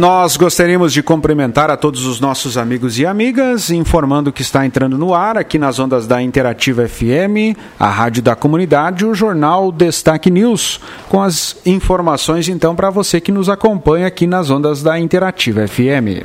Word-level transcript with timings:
Nós 0.00 0.38
gostaríamos 0.38 0.94
de 0.94 1.02
cumprimentar 1.02 1.70
a 1.70 1.76
todos 1.76 2.06
os 2.06 2.20
nossos 2.20 2.56
amigos 2.56 2.98
e 2.98 3.04
amigas, 3.04 3.70
informando 3.70 4.32
que 4.32 4.40
está 4.40 4.64
entrando 4.64 4.96
no 4.96 5.14
ar, 5.14 5.36
aqui 5.36 5.58
nas 5.58 5.78
ondas 5.78 6.06
da 6.06 6.22
Interativa 6.22 6.88
FM, 6.88 7.54
a 7.78 7.90
Rádio 7.90 8.22
da 8.22 8.34
Comunidade, 8.34 9.04
o 9.04 9.14
jornal 9.14 9.70
Destaque 9.70 10.30
News, 10.30 10.80
com 11.10 11.20
as 11.20 11.58
informações 11.66 12.48
então 12.48 12.74
para 12.74 12.88
você 12.88 13.20
que 13.20 13.30
nos 13.30 13.50
acompanha 13.50 14.06
aqui 14.06 14.26
nas 14.26 14.48
ondas 14.48 14.82
da 14.82 14.98
Interativa 14.98 15.68
FM. 15.68 16.24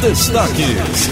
Destaques. 0.00 1.10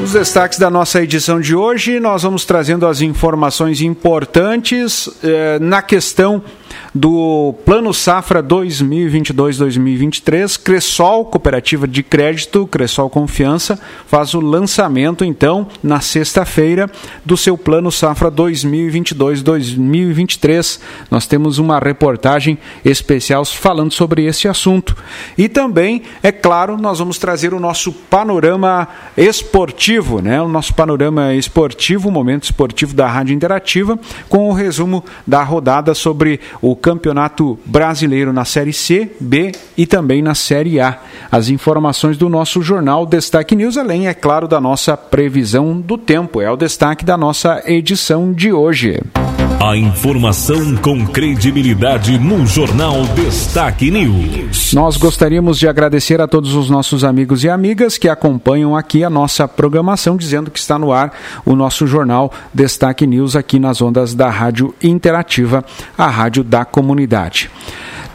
Os 0.00 0.12
destaques 0.12 0.60
da 0.60 0.70
nossa 0.70 1.02
edição 1.02 1.40
de 1.40 1.56
hoje, 1.56 1.98
nós 1.98 2.22
vamos 2.22 2.44
trazendo 2.44 2.86
as 2.86 3.00
informações 3.00 3.80
importantes 3.80 5.10
eh, 5.24 5.58
na 5.60 5.82
questão 5.82 6.40
do 6.94 7.54
Plano 7.64 7.94
Safra 7.94 8.42
2022-2023. 8.42 10.58
Cressol, 10.62 11.24
Cooperativa 11.26 11.86
de 11.86 12.02
Crédito, 12.02 12.66
Cressol 12.66 13.10
Confiança, 13.10 13.78
faz 14.06 14.32
o 14.34 14.40
lançamento, 14.40 15.24
então, 15.24 15.68
na 15.82 16.00
sexta-feira, 16.00 16.90
do 17.24 17.36
seu 17.36 17.58
Plano 17.58 17.92
Safra 17.92 18.30
2022-2023. 18.30 20.80
Nós 21.10 21.26
temos 21.26 21.58
uma 21.58 21.78
reportagem 21.78 22.58
especial 22.84 23.44
falando 23.44 23.92
sobre 23.92 24.24
esse 24.24 24.48
assunto. 24.48 24.96
E 25.36 25.48
também, 25.48 26.02
é 26.22 26.32
claro, 26.32 26.76
nós 26.76 26.98
vamos 26.98 27.18
trazer 27.18 27.52
o 27.52 27.60
nosso 27.60 27.92
panorama 27.92 28.88
esportivo, 29.16 30.20
né? 30.20 30.40
O 30.40 30.48
nosso 30.48 30.74
panorama 30.74 31.34
esportivo, 31.34 32.08
o 32.08 32.12
momento 32.12 32.44
esportivo 32.44 32.94
da 32.94 33.06
Rádio 33.06 33.34
Interativa, 33.34 33.98
com 34.28 34.48
o 34.48 34.52
resumo 34.52 35.04
da 35.26 35.42
rodada 35.42 35.94
sobre 35.94 36.40
o 36.60 36.65
Campeonato 36.74 37.58
Brasileiro 37.64 38.32
na 38.32 38.44
Série 38.44 38.72
C, 38.72 39.12
B 39.20 39.52
e 39.76 39.86
também 39.86 40.22
na 40.22 40.34
Série 40.34 40.80
A. 40.80 40.98
As 41.30 41.48
informações 41.48 42.16
do 42.16 42.28
nosso 42.28 42.62
jornal 42.62 43.06
Destaque 43.06 43.54
News, 43.54 43.76
além, 43.76 44.08
é 44.08 44.14
claro, 44.14 44.48
da 44.48 44.60
nossa 44.60 44.96
previsão 44.96 45.80
do 45.80 45.98
tempo. 45.98 46.40
É 46.40 46.50
o 46.50 46.56
destaque 46.56 47.04
da 47.04 47.16
nossa 47.16 47.62
edição 47.66 48.32
de 48.32 48.52
hoje. 48.52 49.00
A 49.58 49.74
informação 49.74 50.76
com 50.76 51.06
credibilidade 51.06 52.18
no 52.18 52.46
Jornal 52.46 53.02
Destaque 53.14 53.90
News. 53.90 54.74
Nós 54.74 54.98
gostaríamos 54.98 55.58
de 55.58 55.66
agradecer 55.66 56.20
a 56.20 56.28
todos 56.28 56.54
os 56.54 56.68
nossos 56.68 57.02
amigos 57.02 57.42
e 57.42 57.48
amigas 57.48 57.96
que 57.96 58.06
acompanham 58.06 58.76
aqui 58.76 59.02
a 59.02 59.08
nossa 59.08 59.48
programação, 59.48 60.16
dizendo 60.16 60.50
que 60.50 60.58
está 60.58 60.78
no 60.78 60.92
ar 60.92 61.10
o 61.44 61.56
nosso 61.56 61.86
jornal 61.86 62.30
Destaque 62.52 63.06
News 63.06 63.34
aqui 63.34 63.58
nas 63.58 63.80
ondas 63.80 64.14
da 64.14 64.28
Rádio 64.28 64.74
Interativa, 64.82 65.64
a 65.96 66.06
rádio 66.06 66.44
da 66.46 66.64
comunidade. 66.64 67.50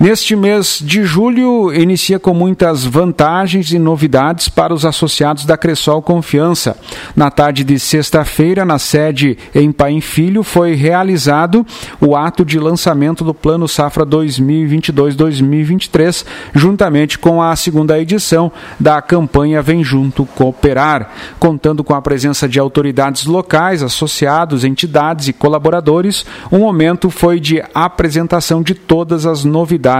Neste 0.01 0.35
mês 0.35 0.81
de 0.83 1.03
julho, 1.03 1.71
inicia 1.71 2.17
com 2.17 2.33
muitas 2.33 2.83
vantagens 2.83 3.71
e 3.71 3.77
novidades 3.77 4.49
para 4.49 4.73
os 4.73 4.83
associados 4.83 5.45
da 5.45 5.55
Cressol 5.55 6.01
Confiança. 6.01 6.75
Na 7.15 7.29
tarde 7.29 7.63
de 7.63 7.77
sexta-feira, 7.77 8.65
na 8.65 8.79
sede 8.79 9.37
em 9.53 9.71
Paim 9.71 10.01
Filho, 10.01 10.41
foi 10.41 10.73
realizado 10.73 11.63
o 11.99 12.15
ato 12.15 12.43
de 12.43 12.57
lançamento 12.57 13.23
do 13.23 13.31
Plano 13.31 13.67
Safra 13.67 14.03
2022-2023, 14.07 16.25
juntamente 16.55 17.19
com 17.19 17.39
a 17.39 17.55
segunda 17.55 17.99
edição 17.99 18.51
da 18.79 18.99
campanha 19.03 19.61
Vem 19.61 19.83
Junto 19.83 20.25
Cooperar, 20.25 21.11
contando 21.37 21.83
com 21.83 21.93
a 21.93 22.01
presença 22.01 22.49
de 22.49 22.59
autoridades 22.59 23.27
locais, 23.27 23.83
associados, 23.83 24.65
entidades 24.65 25.27
e 25.27 25.33
colaboradores. 25.33 26.25
O 26.49 26.57
momento 26.57 27.11
foi 27.11 27.39
de 27.39 27.63
apresentação 27.71 28.63
de 28.63 28.73
todas 28.73 29.27
as 29.27 29.45
novidades 29.45 29.90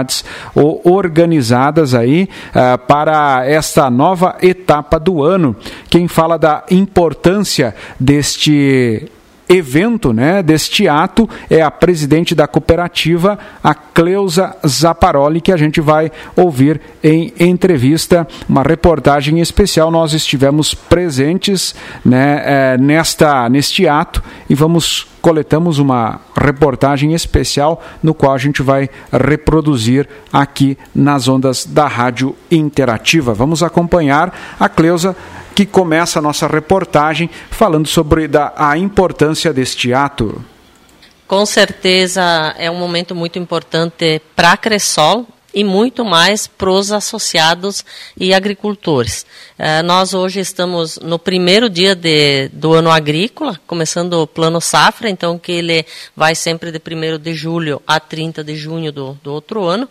organizadas 0.84 1.94
aí 1.94 2.30
uh, 2.50 2.78
para 2.88 3.46
esta 3.46 3.90
nova 3.90 4.38
etapa 4.42 5.00
do 5.00 5.24
ano. 5.24 5.56
Quem 5.90 6.08
fala 6.08 6.38
da 6.38 6.64
importância 6.70 7.76
deste 8.00 9.10
evento, 9.52 10.14
né, 10.14 10.42
deste 10.42 10.88
ato, 10.88 11.30
é 11.50 11.62
a 11.62 11.70
presidente 11.70 12.34
da 12.34 12.48
cooperativa, 12.48 13.38
a 13.62 13.74
Cleusa 13.74 14.56
Zaparoli, 14.66 15.42
que 15.42 15.52
a 15.52 15.58
gente 15.58 15.82
vai 15.82 16.12
ouvir 16.36 16.80
em 17.04 17.34
entrevista, 17.40 18.28
uma 18.48 18.64
reportagem 18.64 19.40
especial. 19.40 19.92
Nós 19.92 20.14
estivemos 20.14 20.74
presentes 20.74 21.76
né, 22.04 22.42
é, 22.46 22.78
nesta, 22.78 23.50
neste 23.50 23.88
ato 23.88 24.24
e 24.50 24.56
vamos 24.56 25.08
coletamos 25.22 25.78
uma 25.78 26.20
reportagem 26.36 27.14
especial 27.14 27.84
no 28.02 28.12
qual 28.12 28.34
a 28.34 28.40
gente 28.40 28.64
vai 28.64 28.90
reproduzir 29.12 30.10
aqui 30.34 30.76
nas 30.96 31.28
ondas 31.28 31.64
da 31.64 31.86
Rádio 31.88 32.36
Interativa. 32.50 33.32
Vamos 33.32 33.62
acompanhar 33.62 34.34
a 34.60 34.68
Cleusa 34.68 35.16
que 35.56 35.66
começa 35.66 36.20
a 36.20 36.22
nossa 36.22 36.48
reportagem 36.48 37.30
falando 37.50 37.88
sobre 37.88 38.28
da, 38.28 38.54
a 38.56 38.78
importância 38.78 39.54
deste 39.54 39.94
ato. 39.94 40.44
Com 41.28 41.46
certeza 41.46 42.54
é 42.58 42.70
um 42.70 42.76
momento 42.76 43.16
muito 43.16 43.40
importante 43.40 44.22
para 44.36 44.52
a 44.52 44.58
Cressol, 44.58 45.26
e 45.54 45.64
muito 45.64 46.06
mais 46.06 46.48
para 46.48 46.70
os 46.70 46.92
associados 46.92 47.84
e 48.18 48.34
agricultores. 48.34 49.26
Uh, 49.60 49.84
nós 49.84 50.14
hoje 50.14 50.40
estamos 50.40 50.98
no 51.00 51.20
primeiro 51.20 51.70
dia 51.70 51.96
de, 51.96 52.50
do 52.50 52.74
ano 52.74 52.90
agrícola, 52.90 53.60
começando 53.68 54.14
o 54.14 54.28
plano 54.28 54.62
safra, 54.62 55.10
então 55.10 55.38
que 55.38 55.52
ele 55.52 55.86
vai 56.16 56.36
sempre 56.36 56.72
de 56.72 56.80
1 56.80 57.20
de 57.20 57.34
julho 57.34 57.82
a 57.86 58.00
30 58.00 58.44
de 58.44 58.56
junho 58.56 58.92
do, 58.92 59.18
do 59.24 59.34
outro 59.34 59.66
ano. 59.66 59.88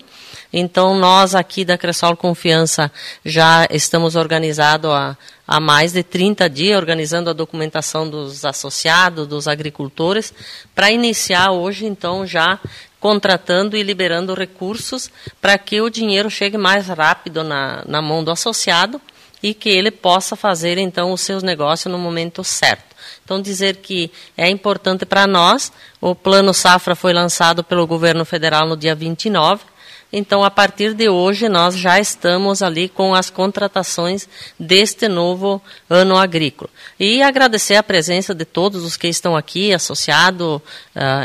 Então 0.52 0.98
nós 0.98 1.34
aqui 1.34 1.64
da 1.64 1.78
Cressol 1.78 2.16
Confiança 2.16 2.90
já 3.24 3.66
estamos 3.70 4.16
organizados 4.16 4.90
há, 4.90 5.16
há 5.46 5.60
mais 5.60 5.92
de 5.92 6.02
30 6.02 6.50
dias, 6.50 6.76
organizando 6.76 7.30
a 7.30 7.32
documentação 7.32 8.08
dos 8.08 8.44
associados, 8.44 9.28
dos 9.28 9.46
agricultores, 9.46 10.34
para 10.74 10.90
iniciar 10.90 11.52
hoje 11.52 11.86
então 11.86 12.26
já 12.26 12.58
contratando 13.00 13.76
e 13.76 13.82
liberando 13.82 14.34
recursos 14.34 15.10
para 15.40 15.56
que 15.58 15.80
o 15.80 15.90
dinheiro 15.90 16.30
chegue 16.30 16.58
mais 16.58 16.86
rápido 16.86 17.42
na, 17.42 17.82
na 17.86 18.02
mão 18.02 18.22
do 18.22 18.30
associado 18.30 19.00
e 19.42 19.54
que 19.54 19.70
ele 19.70 19.90
possa 19.90 20.36
fazer 20.36 20.76
então 20.76 21.12
os 21.12 21.22
seus 21.22 21.42
negócios 21.42 21.90
no 21.90 21.98
momento 21.98 22.44
certo. 22.44 22.94
Então 23.24 23.40
dizer 23.40 23.76
que 23.76 24.10
é 24.36 24.48
importante 24.48 25.06
para 25.06 25.26
nós, 25.26 25.72
o 26.00 26.14
plano 26.14 26.52
safra 26.52 26.94
foi 26.94 27.12
lançado 27.12 27.64
pelo 27.64 27.86
governo 27.86 28.24
federal 28.24 28.66
no 28.66 28.76
dia 28.76 28.94
29, 28.94 29.64
então, 30.12 30.42
a 30.42 30.50
partir 30.50 30.92
de 30.92 31.08
hoje, 31.08 31.48
nós 31.48 31.76
já 31.76 32.00
estamos 32.00 32.62
ali 32.62 32.88
com 32.88 33.14
as 33.14 33.30
contratações 33.30 34.28
deste 34.58 35.06
novo 35.06 35.62
ano 35.88 36.16
agrícola. 36.16 36.68
E 36.98 37.22
agradecer 37.22 37.76
a 37.76 37.82
presença 37.82 38.34
de 38.34 38.44
todos 38.44 38.84
os 38.84 38.96
que 38.96 39.06
estão 39.06 39.36
aqui, 39.36 39.72
associados, 39.72 40.56
uh, 40.56 40.60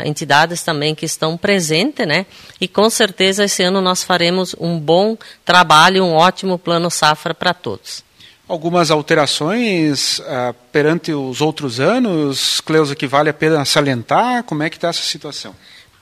entidades 0.06 0.62
também 0.62 0.94
que 0.94 1.04
estão 1.04 1.36
presentes, 1.36 2.06
né? 2.06 2.26
E 2.60 2.68
com 2.68 2.88
certeza 2.88 3.44
esse 3.44 3.62
ano 3.64 3.80
nós 3.80 4.04
faremos 4.04 4.54
um 4.60 4.78
bom 4.78 5.18
trabalho, 5.44 6.04
um 6.04 6.14
ótimo 6.14 6.56
plano 6.56 6.88
safra 6.88 7.34
para 7.34 7.52
todos. 7.52 8.04
Algumas 8.48 8.92
alterações 8.92 10.20
uh, 10.20 10.54
perante 10.70 11.12
os 11.12 11.40
outros 11.40 11.80
anos, 11.80 12.60
Cleusa, 12.60 12.94
que 12.94 13.08
vale 13.08 13.30
a 13.30 13.34
pena 13.34 13.64
salientar? 13.64 14.44
Como 14.44 14.62
é 14.62 14.70
que 14.70 14.76
está 14.76 14.90
essa 14.90 15.02
situação? 15.02 15.52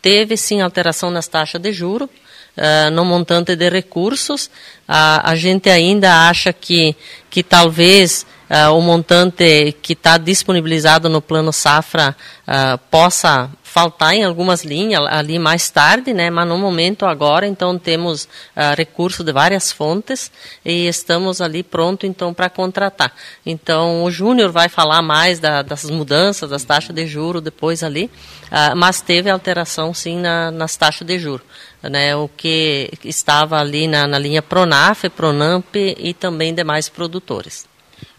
Teve 0.02 0.36
sim 0.36 0.60
alteração 0.60 1.10
nas 1.10 1.26
taxas 1.26 1.58
de 1.58 1.72
juro, 1.72 2.10
uh, 2.56 2.90
no 2.90 3.04
montante 3.04 3.56
de 3.56 3.68
recursos. 3.68 4.46
Uh, 4.88 5.22
a 5.22 5.34
gente 5.34 5.70
ainda 5.70 6.28
acha 6.28 6.52
que, 6.52 6.94
que 7.30 7.42
talvez 7.42 8.26
uh, 8.50 8.72
o 8.72 8.80
montante 8.80 9.76
que 9.82 9.92
está 9.92 10.18
disponibilizado 10.18 11.08
no 11.08 11.20
plano 11.22 11.52
safra 11.52 12.16
uh, 12.46 12.78
possa 12.90 13.50
faltar 13.74 14.14
em 14.14 14.22
algumas 14.22 14.62
linhas 14.62 15.02
ali 15.08 15.36
mais 15.36 15.68
tarde, 15.68 16.14
né? 16.14 16.30
Mas 16.30 16.46
no 16.46 16.56
momento 16.56 17.04
agora, 17.04 17.44
então 17.44 17.76
temos 17.76 18.22
uh, 18.22 18.72
recurso 18.76 19.24
de 19.24 19.32
várias 19.32 19.72
fontes 19.72 20.30
e 20.64 20.86
estamos 20.86 21.40
ali 21.40 21.64
pronto 21.64 22.06
então 22.06 22.32
para 22.32 22.48
contratar. 22.48 23.12
Então 23.44 24.04
o 24.04 24.12
Júnior 24.12 24.52
vai 24.52 24.68
falar 24.68 25.02
mais 25.02 25.40
da, 25.40 25.60
das 25.62 25.90
mudanças 25.90 26.50
das 26.50 26.62
taxas 26.62 26.94
de 26.94 27.04
juro 27.04 27.40
depois 27.40 27.82
ali, 27.82 28.04
uh, 28.04 28.76
mas 28.76 29.00
teve 29.00 29.28
alteração 29.28 29.92
sim 29.92 30.20
na, 30.20 30.52
nas 30.52 30.76
taxas 30.76 31.04
de 31.04 31.18
juro. 31.18 31.42
Né, 31.90 32.16
o 32.16 32.28
que 32.28 32.90
estava 33.04 33.58
ali 33.58 33.86
na, 33.86 34.06
na 34.06 34.18
linha 34.18 34.40
Pronaf, 34.40 35.04
Pronamp 35.10 35.74
e 35.76 36.14
também 36.14 36.54
demais 36.54 36.88
produtores. 36.88 37.66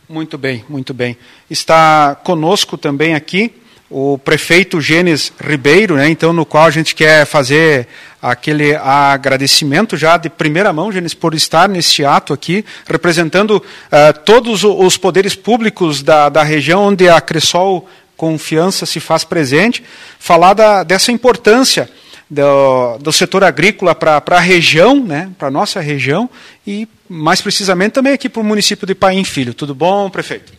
Muito 0.07 0.37
bem, 0.37 0.63
muito 0.69 0.93
bem. 0.93 1.17
Está 1.49 2.15
conosco 2.23 2.77
também 2.77 3.15
aqui 3.15 3.51
o 3.89 4.17
prefeito 4.17 4.81
Gênesis 4.81 5.31
Ribeiro, 5.39 5.95
né, 5.95 6.09
então 6.09 6.33
no 6.33 6.45
qual 6.45 6.65
a 6.65 6.71
gente 6.71 6.95
quer 6.95 7.25
fazer 7.25 7.87
aquele 8.21 8.75
agradecimento 8.75 9.95
já 9.95 10.17
de 10.17 10.29
primeira 10.29 10.73
mão, 10.73 10.91
Gênesis, 10.91 11.13
por 11.13 11.33
estar 11.35 11.69
nesse 11.69 12.03
ato 12.03 12.33
aqui, 12.33 12.65
representando 12.87 13.57
uh, 13.57 14.19
todos 14.25 14.63
os 14.63 14.97
poderes 14.97 15.35
públicos 15.35 16.01
da, 16.01 16.29
da 16.29 16.43
região 16.43 16.83
onde 16.83 17.07
a 17.07 17.21
Cressol 17.21 17.87
Confiança 18.17 18.85
se 18.85 18.99
faz 18.99 19.23
presente, 19.23 19.83
falar 20.17 20.53
da, 20.53 20.83
dessa 20.83 21.11
importância 21.11 21.89
do, 22.29 22.97
do 22.97 23.11
setor 23.11 23.43
agrícola 23.43 23.93
para 23.93 24.21
a 24.25 24.39
região, 24.39 25.03
né, 25.03 25.31
para 25.37 25.47
a 25.47 25.51
nossa 25.51 25.79
região, 25.79 26.29
e 26.65 26.87
mais 27.07 27.41
precisamente 27.41 27.93
também 27.93 28.13
aqui 28.13 28.27
para 28.27 28.41
o 28.41 28.45
município 28.45 28.87
de 28.87 28.95
Paim 28.95 29.23
Filho. 29.23 29.53
Tudo 29.53 29.75
bom, 29.75 30.09
prefeito? 30.09 30.53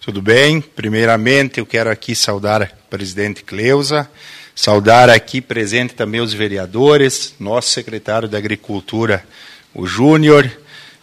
Tudo 0.00 0.22
bem. 0.22 0.60
Primeiramente, 0.60 1.60
eu 1.60 1.66
quero 1.66 1.90
aqui 1.90 2.14
saudar 2.14 2.62
a 2.62 2.66
presidente 2.88 3.44
Cleusa, 3.44 4.08
saudar 4.54 5.10
aqui 5.10 5.40
presente 5.40 5.94
também 5.94 6.20
os 6.20 6.32
vereadores, 6.32 7.34
nosso 7.38 7.70
secretário 7.70 8.28
da 8.28 8.38
Agricultura, 8.38 9.24
o 9.74 9.86
Júnior. 9.86 10.50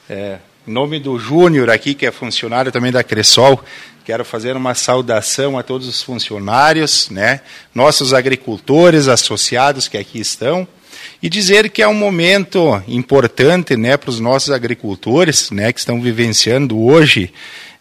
É, 0.09 0.39
em 0.67 0.71
nome 0.71 0.99
do 0.99 1.19
Júnior 1.19 1.69
aqui, 1.69 1.93
que 1.93 2.05
é 2.05 2.11
funcionário 2.11 2.71
também 2.71 2.91
da 2.91 3.03
Cressol, 3.03 3.63
quero 4.05 4.23
fazer 4.23 4.55
uma 4.55 4.75
saudação 4.75 5.57
a 5.57 5.63
todos 5.63 5.87
os 5.87 6.03
funcionários, 6.03 7.09
né, 7.09 7.41
nossos 7.73 8.13
agricultores 8.13 9.07
associados 9.07 9.87
que 9.87 9.97
aqui 9.97 10.19
estão, 10.19 10.67
e 11.23 11.27
dizer 11.27 11.71
que 11.71 11.81
é 11.81 11.87
um 11.87 11.93
momento 11.95 12.83
importante 12.87 13.75
né, 13.75 13.97
para 13.97 14.11
os 14.11 14.19
nossos 14.19 14.51
agricultores 14.51 15.49
né, 15.49 15.73
que 15.73 15.79
estão 15.79 15.99
vivenciando 15.99 16.79
hoje. 16.79 17.33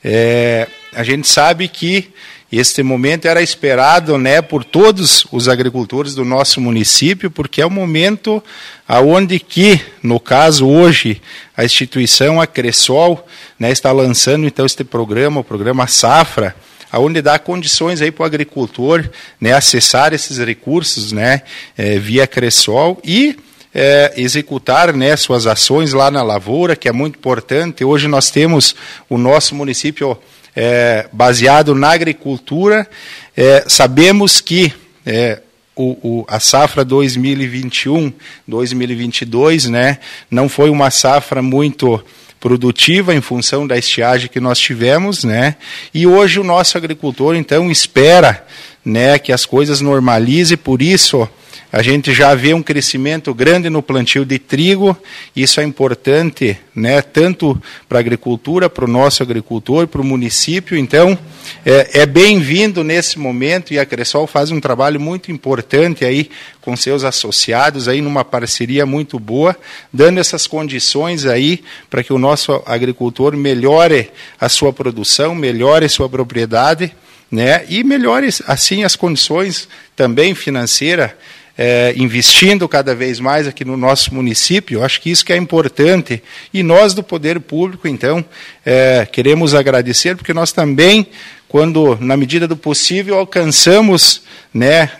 É, 0.02 0.66
a 0.94 1.04
gente 1.04 1.28
sabe 1.28 1.68
que 1.68 2.10
este 2.58 2.82
momento 2.82 3.26
era 3.26 3.42
esperado 3.42 4.18
né, 4.18 4.42
por 4.42 4.64
todos 4.64 5.26
os 5.32 5.48
agricultores 5.48 6.14
do 6.14 6.24
nosso 6.24 6.60
município, 6.60 7.30
porque 7.30 7.60
é 7.62 7.66
o 7.66 7.70
momento 7.70 8.42
aonde 8.86 9.40
que, 9.40 9.80
no 10.02 10.20
caso 10.20 10.68
hoje, 10.68 11.20
a 11.56 11.64
instituição, 11.64 12.40
a 12.40 12.46
Cressol, 12.46 13.26
né, 13.58 13.70
está 13.70 13.90
lançando 13.92 14.46
então 14.46 14.66
este 14.66 14.84
programa, 14.84 15.40
o 15.40 15.44
programa 15.44 15.86
Safra, 15.86 16.54
aonde 16.92 17.20
dá 17.20 17.38
condições 17.38 18.00
aí 18.00 18.12
para 18.12 18.22
o 18.22 18.26
agricultor 18.26 19.08
né, 19.40 19.52
acessar 19.52 20.12
esses 20.12 20.38
recursos 20.38 21.10
né, 21.10 21.42
é, 21.76 21.98
via 21.98 22.26
Cressol 22.26 23.00
e 23.02 23.36
é, 23.74 24.12
executar 24.16 24.94
né, 24.94 25.16
suas 25.16 25.46
ações 25.46 25.92
lá 25.92 26.08
na 26.10 26.22
lavoura, 26.22 26.76
que 26.76 26.88
é 26.88 26.92
muito 26.92 27.18
importante. 27.18 27.84
Hoje 27.84 28.06
nós 28.06 28.30
temos 28.30 28.76
o 29.08 29.18
nosso 29.18 29.56
município 29.56 30.16
é, 30.54 31.08
baseado 31.12 31.74
na 31.74 31.90
agricultura. 31.90 32.88
É, 33.36 33.64
sabemos 33.66 34.40
que 34.40 34.72
é, 35.04 35.40
o, 35.76 35.98
o, 36.02 36.24
a 36.28 36.38
safra 36.38 36.86
2021-2022 36.86 39.68
né, 39.68 39.98
não 40.30 40.48
foi 40.48 40.70
uma 40.70 40.88
safra 40.90 41.42
muito 41.42 42.00
produtiva 42.38 43.12
em 43.14 43.20
função 43.20 43.66
da 43.66 43.76
estiagem 43.76 44.28
que 44.28 44.38
nós 44.38 44.56
tivemos, 44.58 45.24
né? 45.24 45.56
E 45.94 46.06
hoje 46.06 46.38
o 46.38 46.44
nosso 46.44 46.76
agricultor 46.76 47.34
então 47.34 47.70
espera, 47.70 48.46
né, 48.84 49.18
que 49.18 49.32
as 49.32 49.46
coisas 49.46 49.80
normalizem, 49.80 50.58
por 50.58 50.82
isso 50.82 51.26
a 51.74 51.82
gente 51.82 52.14
já 52.14 52.32
vê 52.36 52.54
um 52.54 52.62
crescimento 52.62 53.34
grande 53.34 53.68
no 53.68 53.82
plantio 53.82 54.24
de 54.24 54.38
trigo, 54.38 54.96
isso 55.34 55.60
é 55.60 55.64
importante, 55.64 56.56
né, 56.72 57.02
tanto 57.02 57.60
para 57.88 57.98
a 57.98 58.00
agricultura, 58.00 58.70
para 58.70 58.84
o 58.84 58.88
nosso 58.88 59.24
agricultor, 59.24 59.88
para 59.88 60.00
o 60.00 60.04
município. 60.04 60.78
Então, 60.78 61.18
é, 61.66 62.02
é 62.02 62.06
bem-vindo 62.06 62.84
nesse 62.84 63.18
momento 63.18 63.74
e 63.74 63.80
a 63.80 63.84
Cressol 63.84 64.24
faz 64.28 64.52
um 64.52 64.60
trabalho 64.60 65.00
muito 65.00 65.32
importante 65.32 66.04
aí 66.04 66.30
com 66.60 66.76
seus 66.76 67.02
associados, 67.02 67.88
aí 67.88 68.00
numa 68.00 68.24
parceria 68.24 68.86
muito 68.86 69.18
boa, 69.18 69.56
dando 69.92 70.20
essas 70.20 70.46
condições 70.46 71.26
aí 71.26 71.60
para 71.90 72.04
que 72.04 72.12
o 72.12 72.18
nosso 72.18 72.62
agricultor 72.66 73.36
melhore 73.36 74.12
a 74.40 74.48
sua 74.48 74.72
produção, 74.72 75.34
melhore 75.34 75.88
sua 75.88 76.08
propriedade, 76.08 76.94
né, 77.28 77.64
e 77.68 77.82
melhore 77.82 78.28
assim 78.46 78.84
as 78.84 78.94
condições 78.94 79.68
também 79.96 80.36
financeiras 80.36 81.10
é, 81.56 81.94
investindo 81.96 82.68
cada 82.68 82.94
vez 82.94 83.20
mais 83.20 83.46
aqui 83.46 83.64
no 83.64 83.76
nosso 83.76 84.14
município. 84.14 84.82
Acho 84.82 85.00
que 85.00 85.10
isso 85.10 85.24
que 85.24 85.32
é 85.32 85.36
importante. 85.36 86.22
E 86.52 86.62
nós 86.62 86.94
do 86.94 87.02
Poder 87.02 87.40
Público, 87.40 87.86
então, 87.86 88.24
é, 88.64 89.06
queremos 89.10 89.54
agradecer, 89.54 90.16
porque 90.16 90.34
nós 90.34 90.52
também, 90.52 91.06
quando, 91.48 91.96
na 92.00 92.16
medida 92.16 92.48
do 92.48 92.56
possível, 92.56 93.18
alcançamos 93.18 94.22
né, 94.52 94.90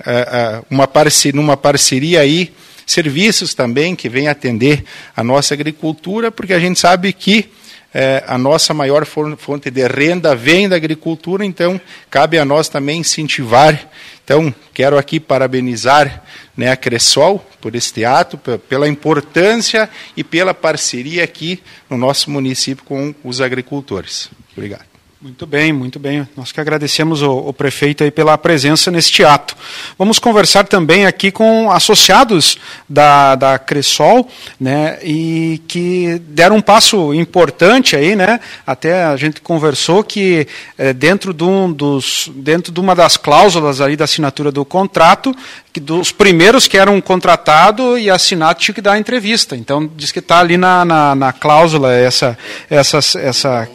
uma 0.70 0.86
parceria, 0.86 1.40
numa 1.40 1.56
parceria 1.56 2.20
aí, 2.20 2.52
serviços 2.86 3.54
também 3.54 3.96
que 3.96 4.08
vêm 4.08 4.28
atender 4.28 4.84
a 5.16 5.24
nossa 5.24 5.54
agricultura, 5.54 6.30
porque 6.30 6.52
a 6.52 6.60
gente 6.60 6.78
sabe 6.78 7.12
que 7.12 7.48
é, 7.94 8.24
a 8.26 8.36
nossa 8.36 8.74
maior 8.74 9.06
fonte 9.06 9.70
de 9.70 9.86
renda 9.86 10.34
vem 10.34 10.68
da 10.68 10.74
agricultura, 10.74 11.44
então 11.44 11.80
cabe 12.10 12.36
a 12.38 12.44
nós 12.44 12.68
também 12.68 13.00
incentivar. 13.00 13.88
Então, 14.24 14.52
quero 14.72 14.98
aqui 14.98 15.20
parabenizar 15.20 16.24
né, 16.56 16.70
a 16.70 16.76
Cressol 16.76 17.44
por 17.60 17.74
este 17.76 18.04
ato, 18.04 18.36
pela 18.68 18.88
importância 18.88 19.88
e 20.16 20.24
pela 20.24 20.52
parceria 20.52 21.22
aqui 21.22 21.62
no 21.88 21.96
nosso 21.96 22.30
município 22.30 22.84
com 22.84 23.14
os 23.22 23.40
agricultores. 23.40 24.28
Obrigado. 24.56 24.93
Muito 25.24 25.46
bem, 25.46 25.72
muito 25.72 25.98
bem. 25.98 26.28
Nós 26.36 26.52
que 26.52 26.60
agradecemos 26.60 27.22
o, 27.22 27.32
o, 27.32 27.50
prefeito 27.50 28.04
aí 28.04 28.10
pela 28.10 28.36
presença 28.36 28.90
neste 28.90 29.24
ato. 29.24 29.56
Vamos 29.98 30.18
conversar 30.18 30.64
também 30.64 31.06
aqui 31.06 31.30
com 31.30 31.70
associados 31.70 32.58
da, 32.86 33.34
da 33.34 33.58
Cressol, 33.58 34.28
né, 34.60 34.98
e 35.02 35.62
que 35.66 36.20
deram 36.28 36.56
um 36.56 36.60
passo 36.60 37.14
importante 37.14 37.96
aí, 37.96 38.14
né, 38.14 38.38
até 38.66 39.02
a 39.02 39.16
gente 39.16 39.40
conversou 39.40 40.04
que 40.04 40.46
é, 40.76 40.92
dentro, 40.92 41.32
de 41.32 41.42
um 41.42 41.72
dos, 41.72 42.30
dentro 42.34 42.70
de 42.70 42.78
uma 42.78 42.94
das 42.94 43.16
cláusulas 43.16 43.80
aí 43.80 43.96
da 43.96 44.04
assinatura 44.04 44.52
do 44.52 44.62
contrato, 44.62 45.34
que 45.74 45.80
dos 45.80 46.12
primeiros 46.12 46.68
que 46.68 46.78
eram 46.78 47.00
contratados 47.00 47.98
e 47.98 48.08
assinado 48.08 48.60
tinha 48.60 48.72
que 48.72 48.80
dar 48.80 48.96
entrevista. 48.96 49.56
Então, 49.56 49.90
diz 49.96 50.12
que 50.12 50.20
está 50.20 50.38
ali 50.38 50.56
na, 50.56 50.84
na, 50.84 51.14
na, 51.16 51.32
cláusula 51.32 51.92
essa... 51.92 52.38
essa, 52.70 52.98
essa 53.18 53.68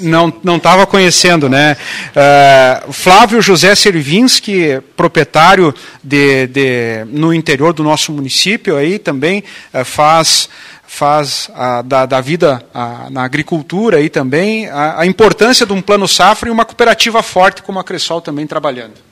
não 0.00 0.32
não 0.44 0.56
estava 0.56 0.86
conhecendo, 0.86 1.48
né? 1.48 1.76
Uh, 2.10 2.92
Flávio 2.92 3.40
José 3.40 3.74
Servinski, 3.74 4.80
proprietário 4.94 5.74
de, 6.04 6.46
de, 6.48 7.04
no 7.08 7.32
interior 7.32 7.72
do 7.72 7.82
nosso 7.82 8.12
município, 8.12 8.76
aí 8.76 8.98
também 8.98 9.42
uh, 9.72 9.84
faz 9.86 10.50
faz 10.86 11.50
a, 11.54 11.80
da, 11.80 12.04
da, 12.04 12.20
vida 12.20 12.62
a, 12.74 13.08
na 13.08 13.24
agricultura 13.24 13.96
aí 13.96 14.10
também 14.10 14.68
a, 14.68 15.00
a, 15.00 15.06
importância 15.06 15.64
de 15.64 15.72
um 15.72 15.80
plano 15.80 16.06
safra 16.06 16.50
e 16.50 16.52
uma 16.52 16.66
cooperativa 16.66 17.22
forte 17.22 17.62
como 17.62 17.78
a 17.78 17.84
Cressol 17.84 18.20
também 18.20 18.46
trabalhando. 18.46 19.11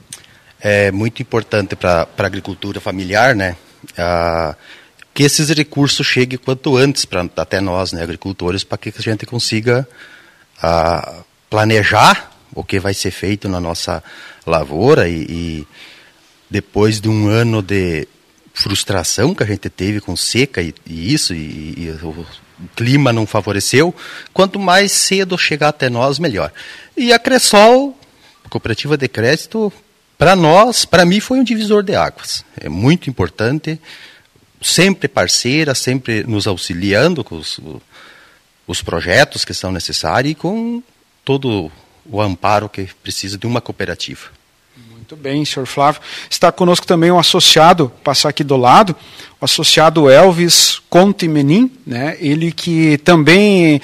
É 0.61 0.91
muito 0.91 1.23
importante 1.23 1.75
para 1.75 2.07
a 2.17 2.27
agricultura 2.27 2.81
familiar, 2.81 3.35
né? 3.35 3.57
Ah, 3.97 4.55
que 5.13 5.23
esses 5.23 5.49
recursos 5.51 6.07
cheguem 6.07 6.39
quanto 6.39 6.77
antes 6.77 7.05
para 7.05 7.29
até 7.37 7.61
nós, 7.61 7.93
né, 7.93 8.03
agricultores, 8.03 8.63
para 8.63 8.79
que 8.79 8.93
a 8.97 9.03
gente 9.03 9.27
consiga 9.27 9.89
ah, 10.63 11.23
planejar 11.49 12.31
o 12.55 12.63
que 12.63 12.79
vai 12.79 12.95
ser 12.95 13.11
feito 13.11 13.49
na 13.49 13.61
nossa 13.61 14.03
lavoura 14.47 15.09
e, 15.09 15.27
e 15.29 15.67
depois 16.49 17.01
de 17.01 17.09
um 17.09 17.29
ano 17.29 17.63
de 17.63 18.07
frustração 18.53 19.35
que 19.35 19.43
a 19.43 19.47
gente 19.47 19.71
teve 19.71 20.01
com 20.01 20.17
seca 20.17 20.61
e, 20.61 20.75
e 20.87 21.15
isso, 21.15 21.33
e, 21.35 21.75
e, 21.77 21.99
o 22.03 22.27
clima 22.77 23.13
não 23.13 23.27
favoreceu, 23.27 23.95
quanto 24.35 24.59
mais 24.59 24.93
cedo 24.93 25.39
chegar 25.39 25.69
até 25.69 25.89
nós, 25.89 26.19
melhor. 26.19 26.53
E 26.97 27.13
a 27.13 27.19
Cressol, 27.19 27.97
Cooperativa 28.51 28.97
de 28.97 29.09
Crédito, 29.09 29.73
para 30.21 30.37
nós, 30.37 30.85
para 30.85 31.07
mim, 31.07 31.19
foi 31.19 31.39
um 31.39 31.43
divisor 31.43 31.83
de 31.83 31.95
águas. 31.95 32.45
É 32.61 32.69
muito 32.69 33.09
importante, 33.09 33.81
sempre 34.61 35.09
parceira, 35.09 35.75
sempre 35.75 36.25
nos 36.25 36.47
auxiliando 36.47 37.25
com 37.25 37.37
os, 37.37 37.59
os 38.67 38.83
projetos 38.83 39.47
que 39.47 39.55
são 39.55 39.73
necessários 39.73 40.33
e 40.33 40.35
com 40.35 40.83
todo 41.25 41.73
o 42.05 42.21
amparo 42.21 42.69
que 42.69 42.87
precisa 43.03 43.39
de 43.39 43.47
uma 43.47 43.63
cooperativa. 43.63 44.29
Muito 44.91 45.17
bem, 45.17 45.43
senhor 45.43 45.65
Flávio. 45.65 46.03
Está 46.29 46.53
conosco 46.53 46.87
também 46.87 47.11
um 47.11 47.19
associado, 47.19 47.91
passar 48.05 48.29
aqui 48.29 48.45
do 48.45 48.59
lado, 48.59 48.95
o 49.41 49.45
associado 49.47 50.11
Elvis 50.11 50.83
Conte 50.91 51.27
Menin, 51.29 51.73
né? 51.87 52.19
ele 52.21 52.53
que 52.53 52.99
também 52.99 53.81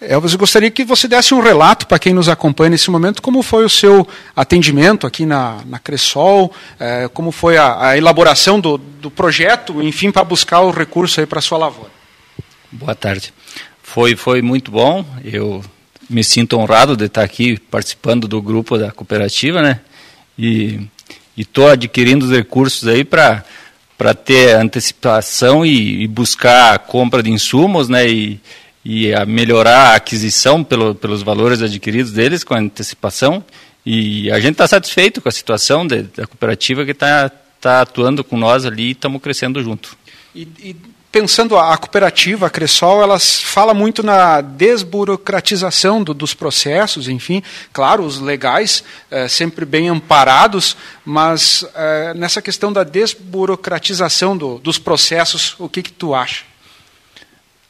Elvis, 0.00 0.32
eu 0.32 0.38
gostaria 0.38 0.70
que 0.70 0.84
você 0.84 1.08
desse 1.08 1.34
um 1.34 1.40
relato 1.40 1.86
para 1.86 1.98
quem 1.98 2.12
nos 2.12 2.28
acompanha 2.28 2.70
nesse 2.70 2.90
momento, 2.90 3.22
como 3.22 3.42
foi 3.42 3.64
o 3.64 3.70
seu 3.70 4.06
atendimento 4.34 5.06
aqui 5.06 5.24
na, 5.24 5.60
na 5.66 5.78
Cressol, 5.78 6.52
é, 6.78 7.08
como 7.08 7.30
foi 7.30 7.56
a, 7.56 7.88
a 7.88 7.96
elaboração 7.96 8.60
do, 8.60 8.76
do, 8.76 9.10
projeto, 9.10 9.82
enfim, 9.82 10.10
para 10.10 10.24
buscar 10.24 10.60
o 10.60 10.70
recurso 10.70 11.20
aí 11.20 11.26
para 11.26 11.38
a 11.38 11.42
sua 11.42 11.58
lavoura. 11.58 11.90
Boa 12.70 12.94
tarde. 12.94 13.32
Foi, 13.82 14.16
foi 14.16 14.42
muito 14.42 14.70
bom. 14.70 15.04
Eu 15.22 15.64
me 16.10 16.24
sinto 16.24 16.58
honrado 16.58 16.96
de 16.96 17.04
estar 17.04 17.22
aqui 17.22 17.58
participando 17.58 18.26
do 18.26 18.42
grupo 18.42 18.76
da 18.76 18.90
cooperativa, 18.90 19.62
né? 19.62 19.80
E 20.36 20.80
estou 21.36 21.68
adquirindo 21.68 22.26
os 22.26 22.32
recursos 22.32 22.86
aí 22.88 23.04
para 23.04 23.44
para 23.96 24.12
ter 24.12 24.56
antecipação 24.56 25.64
e, 25.64 26.02
e, 26.02 26.08
buscar 26.08 26.74
a 26.74 26.78
compra 26.80 27.22
de 27.22 27.30
insumos, 27.30 27.88
né? 27.88 28.08
E, 28.08 28.40
e 28.84 29.14
a 29.14 29.24
melhorar 29.24 29.92
a 29.92 29.94
aquisição 29.96 30.62
pelo, 30.62 30.94
pelos 30.94 31.22
valores 31.22 31.62
adquiridos 31.62 32.12
deles 32.12 32.44
com 32.44 32.54
antecipação. 32.54 33.44
E 33.84 34.30
a 34.30 34.40
gente 34.40 34.52
está 34.52 34.66
satisfeito 34.66 35.20
com 35.20 35.28
a 35.28 35.32
situação 35.32 35.86
de, 35.86 36.02
da 36.02 36.26
cooperativa 36.26 36.84
que 36.84 36.90
está 36.90 37.30
tá 37.60 37.80
atuando 37.80 38.22
com 38.22 38.36
nós 38.36 38.66
ali 38.66 38.88
e 38.88 38.90
estamos 38.92 39.22
crescendo 39.22 39.62
junto. 39.62 39.96
E, 40.34 40.42
e 40.58 40.76
pensando 41.14 41.56
a, 41.56 41.76
cooperativa, 41.78 42.48
a 42.48 42.50
Cressol, 42.50 43.00
ela 43.00 43.20
fala 43.20 43.72
muito 43.72 44.02
na 44.02 44.40
desburocratização 44.40 46.02
do, 46.02 46.12
dos 46.12 46.34
processos, 46.34 47.08
enfim, 47.08 47.40
claro, 47.72 48.04
os 48.04 48.18
legais 48.18 48.82
é, 49.08 49.28
sempre 49.28 49.64
bem 49.64 49.88
amparados, 49.88 50.76
mas 51.04 51.64
é, 51.72 52.14
nessa 52.14 52.42
questão 52.42 52.72
da 52.72 52.82
desburocratização 52.82 54.36
do, 54.36 54.58
dos 54.58 54.76
processos, 54.76 55.54
o 55.58 55.68
que, 55.68 55.84
que 55.84 55.92
tu 55.92 56.16
acha? 56.16 56.42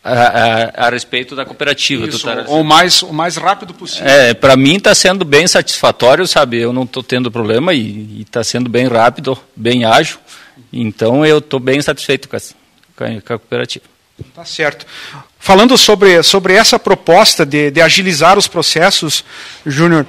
A, 0.04 0.12
a, 0.12 0.87
a, 0.87 0.90
respeito 0.90 1.34
da 1.34 1.46
cooperativa. 1.46 2.06
Isso, 2.06 2.23
tá... 2.23 2.44
o, 2.49 2.62
mais, 2.62 3.00
o 3.02 3.11
mais 3.11 3.37
rápido 3.37 3.73
possível. 3.73 4.06
É, 4.06 4.34
para 4.34 4.54
mim 4.54 4.76
está 4.76 4.94
sendo 4.94 5.25
bem 5.25 5.46
satisfatório, 5.46 6.26
sabe? 6.26 6.58
Eu 6.58 6.75
não 6.75 6.82
estou 6.82 7.02
tendo 7.02 7.30
problema 7.30 7.73
e 7.73 8.20
está 8.20 8.44
sendo 8.44 8.68
bem 8.68 8.87
rápido, 8.87 9.38
bem 9.56 9.87
ágil. 9.87 10.18
Então 10.70 11.25
eu 11.25 11.38
estou 11.38 11.58
bem 11.58 11.80
satisfeito 11.80 12.28
com 12.28 12.37
essa 12.37 12.54
com 12.96 13.04
a 13.04 13.20
cooperativa. 13.20 13.84
Tá 14.34 14.44
certo. 14.44 14.87
Falando 15.38 15.76
sobre, 15.76 16.23
sobre 16.23 16.54
essa 16.54 16.78
proposta 16.78 17.44
de, 17.44 17.70
de 17.70 17.80
agilizar 17.80 18.38
os 18.38 18.46
processos, 18.46 19.25
Júnior, 19.66 20.06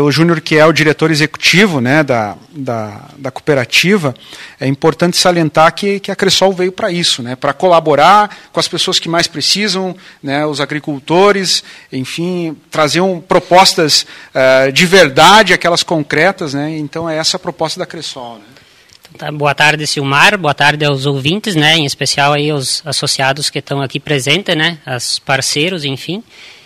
o 0.00 0.10
Júnior, 0.10 0.40
que 0.40 0.56
é 0.56 0.66
o 0.66 0.72
diretor 0.72 1.10
executivo 1.10 1.80
né, 1.80 2.02
da, 2.02 2.36
da, 2.50 3.00
da, 3.16 3.30
cooperativa, 3.30 4.14
é 4.60 4.66
importante 4.66 5.16
salientar 5.16 5.74
que, 5.74 5.98
que 6.00 6.10
a 6.10 6.16
Cressol 6.16 6.52
veio 6.52 6.70
para 6.70 6.92
isso, 6.92 7.22
né, 7.22 7.34
para 7.34 7.52
colaborar 7.52 8.36
com 8.52 8.60
as 8.60 8.68
pessoas 8.68 8.98
que 8.98 9.08
mais 9.08 9.26
precisam, 9.26 9.96
né, 10.22 10.44
os 10.44 10.60
agricultores, 10.60 11.64
enfim, 11.90 12.56
trazer 12.70 13.00
um, 13.00 13.20
propostas 13.20 14.06
uh, 14.34 14.70
de 14.70 14.86
verdade, 14.86 15.54
aquelas 15.54 15.82
concretas. 15.82 16.52
Né, 16.52 16.76
então, 16.76 17.08
é 17.08 17.16
essa 17.16 17.36
a 17.36 17.40
proposta 17.40 17.80
da 17.80 17.86
Cressol. 17.86 18.38
Né. 18.38 18.44
Tá, 19.16 19.30
boa 19.30 19.54
tarde, 19.54 19.86
Silmar. 19.86 20.36
Boa 20.36 20.54
tarde 20.54 20.84
aos 20.84 21.06
ouvintes, 21.06 21.54
né? 21.54 21.76
Em 21.76 21.84
especial 21.84 22.32
aí 22.32 22.50
aos 22.50 22.82
associados 22.84 23.48
que 23.48 23.60
estão 23.60 23.80
aqui 23.80 24.00
presentes, 24.00 24.56
né? 24.56 24.78
As 24.84 25.20
parceiros, 25.20 25.84
enfim. 25.84 26.20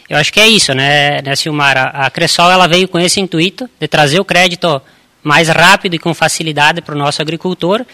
Eu 0.08 0.16
acho 0.16 0.32
que 0.32 0.40
é 0.40 0.48
isso, 0.48 0.72
né, 0.74 1.20
né 1.22 1.36
Silmar? 1.36 1.76
A, 1.76 2.06
a 2.06 2.10
Cressol 2.10 2.50
ela 2.50 2.66
veio 2.66 2.88
com 2.88 2.98
esse 2.98 3.20
intuito 3.20 3.68
de 3.78 3.86
trazer 3.86 4.18
o 4.18 4.24
crédito 4.24 4.80
mais 5.22 5.48
rápido 5.48 5.94
e 5.94 5.98
com 5.98 6.14
facilidade 6.14 6.80
para 6.80 6.94
o 6.94 6.98
nosso 6.98 7.20
agricultor 7.20 7.84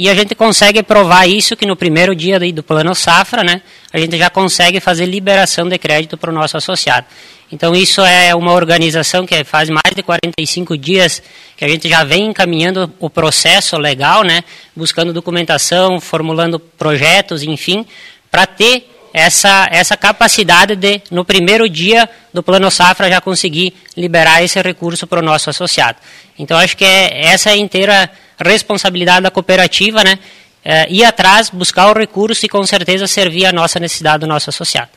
e 0.00 0.08
a 0.08 0.14
gente 0.14 0.34
consegue 0.34 0.82
provar 0.82 1.28
isso 1.28 1.54
que 1.54 1.66
no 1.66 1.76
primeiro 1.76 2.16
dia 2.16 2.40
do 2.54 2.62
plano 2.62 2.94
safra, 2.94 3.44
né, 3.44 3.60
a 3.92 3.98
gente 3.98 4.16
já 4.16 4.30
consegue 4.30 4.80
fazer 4.80 5.04
liberação 5.04 5.68
de 5.68 5.76
crédito 5.76 6.16
para 6.16 6.30
o 6.30 6.32
nosso 6.32 6.56
associado. 6.56 7.06
Então 7.52 7.74
isso 7.74 8.00
é 8.00 8.34
uma 8.34 8.52
organização 8.52 9.26
que 9.26 9.44
faz 9.44 9.68
mais 9.68 9.94
de 9.94 10.02
45 10.02 10.78
dias 10.78 11.22
que 11.54 11.66
a 11.66 11.68
gente 11.68 11.86
já 11.86 12.02
vem 12.02 12.28
encaminhando 12.28 12.90
o 12.98 13.10
processo 13.10 13.76
legal, 13.76 14.22
né, 14.22 14.42
buscando 14.74 15.12
documentação, 15.12 16.00
formulando 16.00 16.58
projetos, 16.58 17.42
enfim, 17.42 17.84
para 18.30 18.46
ter 18.46 18.89
essa, 19.12 19.68
essa 19.70 19.96
capacidade 19.96 20.76
de, 20.76 21.02
no 21.10 21.24
primeiro 21.24 21.68
dia 21.68 22.08
do 22.32 22.42
Plano 22.42 22.70
Safra, 22.70 23.08
já 23.08 23.20
conseguir 23.20 23.74
liberar 23.96 24.42
esse 24.42 24.60
recurso 24.60 25.06
para 25.06 25.20
o 25.20 25.22
nosso 25.22 25.50
associado. 25.50 25.98
Então, 26.38 26.58
acho 26.58 26.76
que 26.76 26.84
é, 26.84 27.26
essa 27.26 27.50
é 27.50 27.54
a 27.54 27.56
inteira 27.56 28.10
responsabilidade 28.38 29.22
da 29.22 29.30
cooperativa, 29.30 30.02
né? 30.02 30.18
É, 30.62 30.90
ir 30.92 31.04
atrás, 31.04 31.48
buscar 31.48 31.90
o 31.90 31.98
recurso 31.98 32.44
e, 32.44 32.48
com 32.48 32.64
certeza, 32.66 33.06
servir 33.06 33.46
a 33.46 33.52
nossa 33.52 33.80
necessidade 33.80 34.20
do 34.20 34.26
nosso 34.26 34.50
associado. 34.50 34.90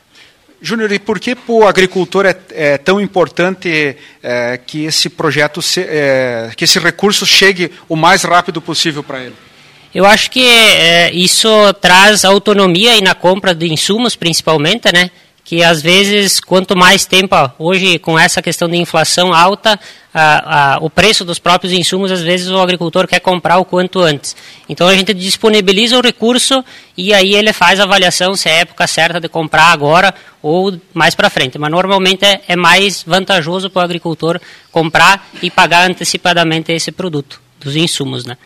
Júnior, 0.60 0.92
e 0.92 0.98
por 0.98 1.20
que 1.20 1.34
para 1.34 1.52
o 1.52 1.66
agricultor 1.66 2.24
é, 2.24 2.36
é, 2.52 2.78
tão 2.78 3.00
importante 3.00 3.96
é, 4.22 4.58
que 4.58 4.84
esse 4.84 5.10
projeto, 5.10 5.60
se, 5.60 5.80
é, 5.80 6.50
que 6.56 6.64
esse 6.64 6.78
recurso 6.78 7.26
chegue 7.26 7.70
o 7.88 7.96
mais 7.96 8.22
rápido 8.22 8.62
possível 8.62 9.02
para 9.02 9.20
ele? 9.20 9.34
Eu 9.94 10.04
acho 10.04 10.28
que 10.28 10.44
é, 10.44 11.12
isso 11.12 11.48
traz 11.80 12.24
autonomia 12.24 12.92
aí 12.92 13.00
na 13.00 13.14
compra 13.14 13.54
de 13.54 13.72
insumos, 13.72 14.16
principalmente, 14.16 14.92
né? 14.92 15.08
Que 15.44 15.62
às 15.62 15.80
vezes, 15.80 16.40
quanto 16.40 16.76
mais 16.76 17.04
tempo, 17.04 17.36
hoje 17.58 17.98
com 18.00 18.18
essa 18.18 18.42
questão 18.42 18.68
de 18.68 18.76
inflação 18.76 19.32
alta, 19.32 19.78
a, 20.12 20.74
a, 20.74 20.78
o 20.78 20.90
preço 20.90 21.24
dos 21.24 21.38
próprios 21.38 21.72
insumos, 21.72 22.10
às 22.10 22.22
vezes 22.22 22.48
o 22.48 22.58
agricultor 22.58 23.06
quer 23.06 23.20
comprar 23.20 23.58
o 23.58 23.64
quanto 23.64 24.00
antes. 24.00 24.34
Então 24.68 24.88
a 24.88 24.96
gente 24.96 25.14
disponibiliza 25.14 25.96
o 25.96 26.00
recurso 26.00 26.64
e 26.96 27.14
aí 27.14 27.34
ele 27.34 27.52
faz 27.52 27.78
a 27.78 27.84
avaliação 27.84 28.34
se 28.34 28.48
é 28.48 28.52
a 28.52 28.60
época 28.60 28.86
certa 28.88 29.20
de 29.20 29.28
comprar 29.28 29.70
agora 29.70 30.12
ou 30.42 30.76
mais 30.92 31.14
para 31.14 31.30
frente. 31.30 31.56
Mas 31.56 31.70
normalmente 31.70 32.24
é, 32.24 32.40
é 32.48 32.56
mais 32.56 33.04
vantajoso 33.06 33.70
para 33.70 33.82
o 33.82 33.84
agricultor 33.84 34.40
comprar 34.72 35.28
e 35.40 35.50
pagar 35.50 35.88
antecipadamente 35.88 36.72
esse 36.72 36.90
produto, 36.90 37.40
dos 37.60 37.76
insumos, 37.76 38.24
né? 38.24 38.36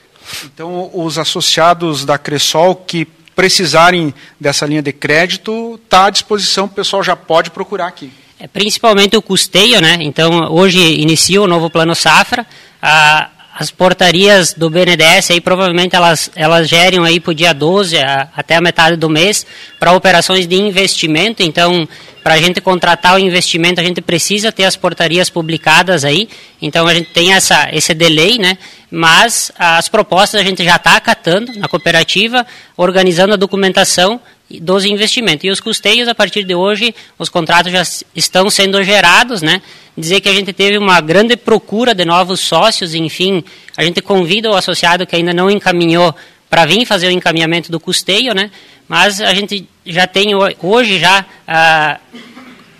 Então, 0.44 0.90
os 0.92 1.18
associados 1.18 2.04
da 2.04 2.18
Cressol 2.18 2.74
que 2.74 3.06
precisarem 3.38 4.12
dessa 4.40 4.66
linha 4.66 4.82
de 4.82 4.92
crédito, 4.92 5.80
está 5.84 6.06
à 6.06 6.10
disposição, 6.10 6.64
o 6.64 6.68
pessoal 6.68 7.04
já 7.04 7.14
pode 7.14 7.52
procurar 7.52 7.86
aqui. 7.86 8.12
É, 8.40 8.48
principalmente 8.48 9.16
o 9.16 9.22
custeio, 9.22 9.80
né? 9.80 9.98
Então, 10.00 10.52
hoje 10.52 10.78
inicia 11.00 11.40
o 11.40 11.46
novo 11.46 11.70
plano 11.70 11.94
safra. 11.94 12.44
A, 12.82 13.30
as 13.58 13.72
portarias 13.72 14.54
do 14.54 14.70
BNDES 14.70 15.32
aí 15.32 15.40
provavelmente 15.40 15.96
elas, 15.96 16.30
elas 16.36 16.68
gerem 16.68 17.04
aí 17.04 17.18
para 17.18 17.32
o 17.32 17.34
dia 17.34 17.52
12 17.52 17.98
a, 17.98 18.28
até 18.36 18.54
a 18.54 18.60
metade 18.60 18.94
do 18.94 19.10
mês 19.10 19.44
para 19.80 19.92
operações 19.92 20.46
de 20.46 20.54
investimento. 20.54 21.42
Então, 21.42 21.88
para 22.22 22.34
a 22.34 22.38
gente 22.38 22.60
contratar 22.60 23.16
o 23.16 23.18
investimento, 23.18 23.80
a 23.80 23.84
gente 23.84 24.00
precisa 24.00 24.52
ter 24.52 24.62
as 24.62 24.76
portarias 24.76 25.28
publicadas 25.28 26.04
aí. 26.04 26.28
Então, 26.62 26.86
a 26.86 26.94
gente 26.94 27.10
tem 27.10 27.32
essa, 27.32 27.68
esse 27.72 27.92
delay, 27.94 28.38
né? 28.38 28.56
Mas 28.88 29.50
as 29.58 29.88
propostas 29.88 30.40
a 30.40 30.44
gente 30.44 30.62
já 30.62 30.76
está 30.76 30.96
acatando 30.96 31.52
na 31.58 31.66
cooperativa, 31.66 32.46
organizando 32.76 33.34
a 33.34 33.36
documentação 33.36 34.20
dos 34.50 34.84
investimentos. 34.84 35.44
E 35.44 35.50
os 35.50 35.60
custeios, 35.60 36.08
a 36.08 36.14
partir 36.14 36.44
de 36.44 36.54
hoje, 36.54 36.94
os 37.18 37.28
contratos 37.28 37.70
já 37.70 37.82
estão 38.14 38.48
sendo 38.48 38.82
gerados, 38.82 39.42
né? 39.42 39.60
Dizer 39.96 40.20
que 40.20 40.28
a 40.28 40.32
gente 40.32 40.52
teve 40.52 40.78
uma 40.78 41.00
grande 41.00 41.36
procura 41.36 41.94
de 41.94 42.04
novos 42.04 42.40
sócios, 42.40 42.94
enfim, 42.94 43.44
a 43.76 43.84
gente 43.84 44.00
convida 44.00 44.50
o 44.50 44.54
associado 44.54 45.06
que 45.06 45.16
ainda 45.16 45.34
não 45.34 45.50
encaminhou 45.50 46.14
para 46.48 46.64
vir 46.64 46.86
fazer 46.86 47.08
o 47.08 47.10
encaminhamento 47.10 47.70
do 47.70 47.78
custeio, 47.78 48.34
né? 48.34 48.50
Mas 48.88 49.20
a 49.20 49.34
gente 49.34 49.68
já 49.84 50.06
tem 50.06 50.30
hoje 50.62 50.98
já 50.98 51.26
ah, 51.46 51.98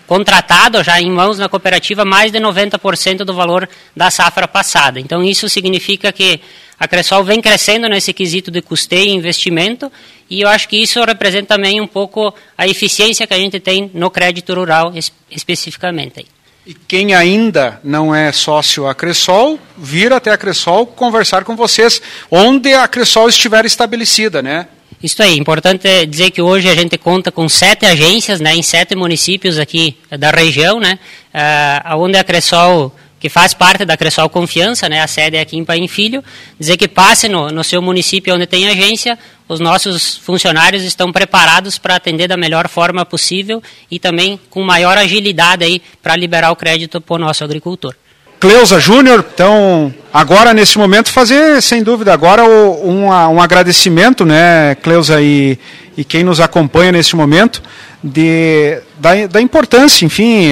contratado 0.09 0.83
já 0.83 0.99
em 0.99 1.11
mãos 1.11 1.37
na 1.37 1.47
cooperativa 1.47 2.03
mais 2.03 2.31
de 2.31 2.39
90% 2.39 3.17
do 3.17 3.31
valor 3.31 3.69
da 3.95 4.09
safra 4.09 4.47
passada. 4.47 4.99
Então 4.99 5.23
isso 5.23 5.47
significa 5.47 6.11
que 6.11 6.41
a 6.79 6.87
Cressol 6.87 7.23
vem 7.23 7.39
crescendo 7.39 7.87
nesse 7.87 8.11
quesito 8.11 8.49
de 8.49 8.59
custeio 8.59 9.05
e 9.05 9.13
investimento 9.13 9.91
e 10.27 10.41
eu 10.41 10.49
acho 10.49 10.67
que 10.67 10.81
isso 10.81 10.99
representa 11.03 11.53
também 11.53 11.79
um 11.79 11.85
pouco 11.85 12.33
a 12.57 12.67
eficiência 12.67 13.27
que 13.27 13.35
a 13.35 13.37
gente 13.37 13.59
tem 13.59 13.91
no 13.93 14.09
crédito 14.09 14.51
rural 14.51 14.91
especificamente. 15.29 16.25
E 16.65 16.73
quem 16.73 17.13
ainda 17.13 17.79
não 17.83 18.13
é 18.13 18.31
sócio 18.31 18.87
a 18.87 18.95
Cressol, 18.95 19.59
vir 19.77 20.11
até 20.11 20.31
a 20.31 20.37
Cressol 20.39 20.87
conversar 20.87 21.43
com 21.43 21.55
vocês, 21.55 22.01
onde 22.31 22.73
a 22.73 22.87
Cressol 22.87 23.29
estiver 23.29 23.63
estabelecida, 23.63 24.41
né? 24.41 24.67
Isso 25.01 25.23
aí, 25.23 25.37
importante 25.37 26.05
dizer 26.05 26.29
que 26.29 26.41
hoje 26.41 26.67
a 26.67 26.75
gente 26.75 26.97
conta 26.97 27.31
com 27.31 27.47
sete 27.47 27.85
agências, 27.85 28.41
né, 28.41 28.53
em 28.53 28.61
sete 28.61 28.97
municípios 28.97 29.57
aqui 29.57 29.95
da 30.09 30.29
região, 30.29 30.77
né, 30.77 30.99
uh, 31.33 31.97
onde 31.97 32.17
a 32.17 32.23
Cressol, 32.23 32.93
que 33.17 33.29
faz 33.29 33.53
parte 33.53 33.85
da 33.85 33.95
Cressol 33.95 34.29
Confiança, 34.29 34.89
né, 34.89 35.01
a 35.01 35.07
sede 35.07 35.37
é 35.37 35.39
aqui 35.39 35.55
em 35.55 35.63
Paim 35.63 35.87
Filho, 35.87 36.21
dizer 36.59 36.75
que 36.75 36.85
passe 36.85 37.29
no, 37.29 37.49
no 37.49 37.63
seu 37.63 37.81
município 37.81 38.35
onde 38.35 38.45
tem 38.45 38.67
agência, 38.67 39.17
os 39.47 39.61
nossos 39.61 40.17
funcionários 40.17 40.83
estão 40.83 41.13
preparados 41.13 41.77
para 41.77 41.95
atender 41.95 42.27
da 42.27 42.35
melhor 42.35 42.67
forma 42.67 43.05
possível 43.05 43.63
e 43.89 43.99
também 43.99 44.37
com 44.49 44.61
maior 44.63 44.97
agilidade 44.97 45.63
aí 45.63 45.81
para 46.03 46.13
liberar 46.17 46.51
o 46.51 46.57
crédito 46.57 46.99
para 46.99 47.15
o 47.15 47.19
nosso 47.19 47.41
agricultor. 47.41 47.95
Cleusa 48.39 48.79
Júnior, 48.79 49.25
então, 49.33 49.93
agora 50.13 50.53
nesse 50.53 50.77
momento, 50.77 51.11
fazer, 51.11 51.61
sem 51.61 51.83
dúvida, 51.83 52.13
agora 52.13 52.45
um, 52.45 53.07
um 53.07 53.41
agradecimento, 53.41 54.25
né, 54.25 54.75
Cleusa, 54.75 55.21
e, 55.21 55.59
e 55.97 56.05
quem 56.05 56.23
nos 56.23 56.39
acompanha 56.39 56.93
nesse 56.93 57.17
momento, 57.17 57.61
de, 58.01 58.79
da, 58.97 59.27
da 59.27 59.41
importância, 59.41 60.05
enfim, 60.05 60.51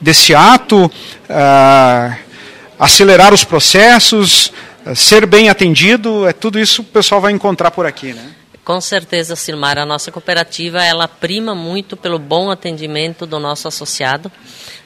desse 0.00 0.32
ato, 0.32 0.86
uh, 0.86 2.16
acelerar 2.78 3.34
os 3.34 3.42
processos, 3.42 4.52
ser 4.94 5.26
bem 5.26 5.48
atendido, 5.48 6.24
é 6.24 6.32
tudo 6.32 6.60
isso 6.60 6.84
que 6.84 6.90
o 6.90 6.92
pessoal 6.92 7.20
vai 7.20 7.32
encontrar 7.32 7.72
por 7.72 7.84
aqui, 7.84 8.12
né? 8.12 8.26
Com 8.68 8.82
certeza, 8.82 9.34
Silmar, 9.34 9.78
a 9.78 9.86
nossa 9.86 10.12
cooperativa 10.12 10.84
ela 10.84 11.08
prima 11.08 11.54
muito 11.54 11.96
pelo 11.96 12.18
bom 12.18 12.50
atendimento 12.50 13.24
do 13.24 13.40
nosso 13.40 13.66
associado. 13.66 14.30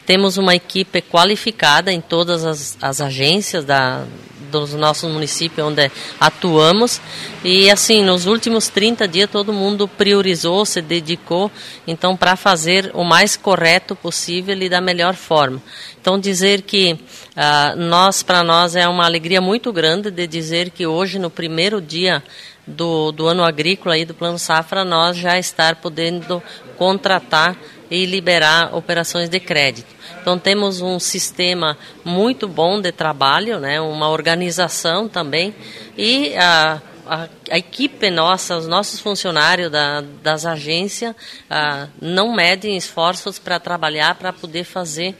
Temos 0.07 0.37
uma 0.37 0.55
equipe 0.55 1.03
qualificada 1.03 1.93
em 1.93 2.01
todas 2.01 2.45
as, 2.45 2.79
as 2.81 3.01
agências 3.01 3.65
da, 3.65 4.05
dos 4.53 4.75
nossos 4.75 5.11
municípios 5.11 5.67
onde 5.67 5.91
atuamos. 6.21 7.01
E 7.43 7.69
assim, 7.71 8.05
nos 8.05 8.27
últimos 8.27 8.69
30 8.69 9.09
dias 9.09 9.29
todo 9.29 9.53
mundo 9.53 9.89
priorizou, 9.89 10.65
se 10.65 10.81
dedicou, 10.81 11.51
então 11.85 12.17
para 12.17 12.37
fazer 12.37 12.93
o 12.95 13.03
mais 13.03 13.37
correto 13.37 13.97
possível 13.97 14.57
e 14.57 14.69
da 14.69 14.81
melhor 14.81 15.15
forma. 15.15 15.61
Então 16.01 16.21
dizer 16.21 16.63
que 16.63 16.93
uh, 16.93 17.77
nós 17.77 18.23
para 18.23 18.45
nós 18.45 18.77
é 18.77 18.87
uma 18.87 19.05
alegria 19.05 19.41
muito 19.41 19.73
grande 19.73 20.09
de 20.09 20.27
dizer 20.29 20.71
que 20.71 20.87
hoje 20.87 21.19
no 21.19 21.31
primeiro 21.31 21.81
dia 21.81 22.23
do, 22.67 23.13
do 23.13 23.27
ano 23.27 23.45
agrícola 23.45 23.99
e 23.99 24.05
do 24.05 24.15
Plano 24.15 24.39
Safra 24.39 24.85
nós 24.85 25.17
já 25.17 25.39
estar 25.39 25.77
podendo 25.77 26.43
contratar 26.77 27.57
e 27.91 28.07
liberar 28.07 28.75
operações 28.75 29.29
de 29.29 29.39
crédito. 29.39 29.93
Então 30.21 30.39
temos 30.39 30.81
um 30.81 30.99
sistema 30.99 31.77
muito 32.05 32.47
bom 32.47 32.81
de 32.81 32.93
trabalho, 32.93 33.59
né, 33.59 33.81
uma 33.81 34.09
organização 34.09 35.09
também 35.09 35.55
e 35.99 36.35
a, 36.37 36.81
a, 37.07 37.29
a 37.51 37.59
equipe 37.59 38.09
nossa, 38.11 38.57
os 38.57 38.69
nossos 38.69 39.01
funcionários 39.01 39.71
da, 39.71 40.01
das 40.23 40.47
agências 40.47 41.15
a, 41.51 41.89
não 42.01 42.33
medem 42.33 42.77
esforços 42.77 43.39
para 43.39 43.59
trabalhar, 43.59 44.15
para 44.15 44.33
poder 44.33 44.65
fazer 44.65 45.17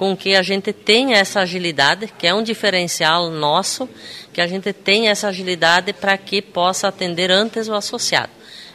com 0.00 0.16
que 0.16 0.34
a 0.34 0.40
gente 0.40 0.72
tenha 0.72 1.18
essa 1.18 1.40
agilidade, 1.40 2.10
que 2.18 2.26
é 2.26 2.32
um 2.32 2.42
diferencial 2.42 3.28
nosso, 3.28 3.86
que 4.32 4.40
a 4.40 4.46
gente 4.46 4.72
tenha 4.72 5.10
essa 5.10 5.28
agilidade 5.28 5.92
para 5.92 6.16
que 6.16 6.40
possa 6.40 6.88
atender 6.88 7.30
antes 7.30 7.68
o 7.68 7.74
associado. 7.74 8.30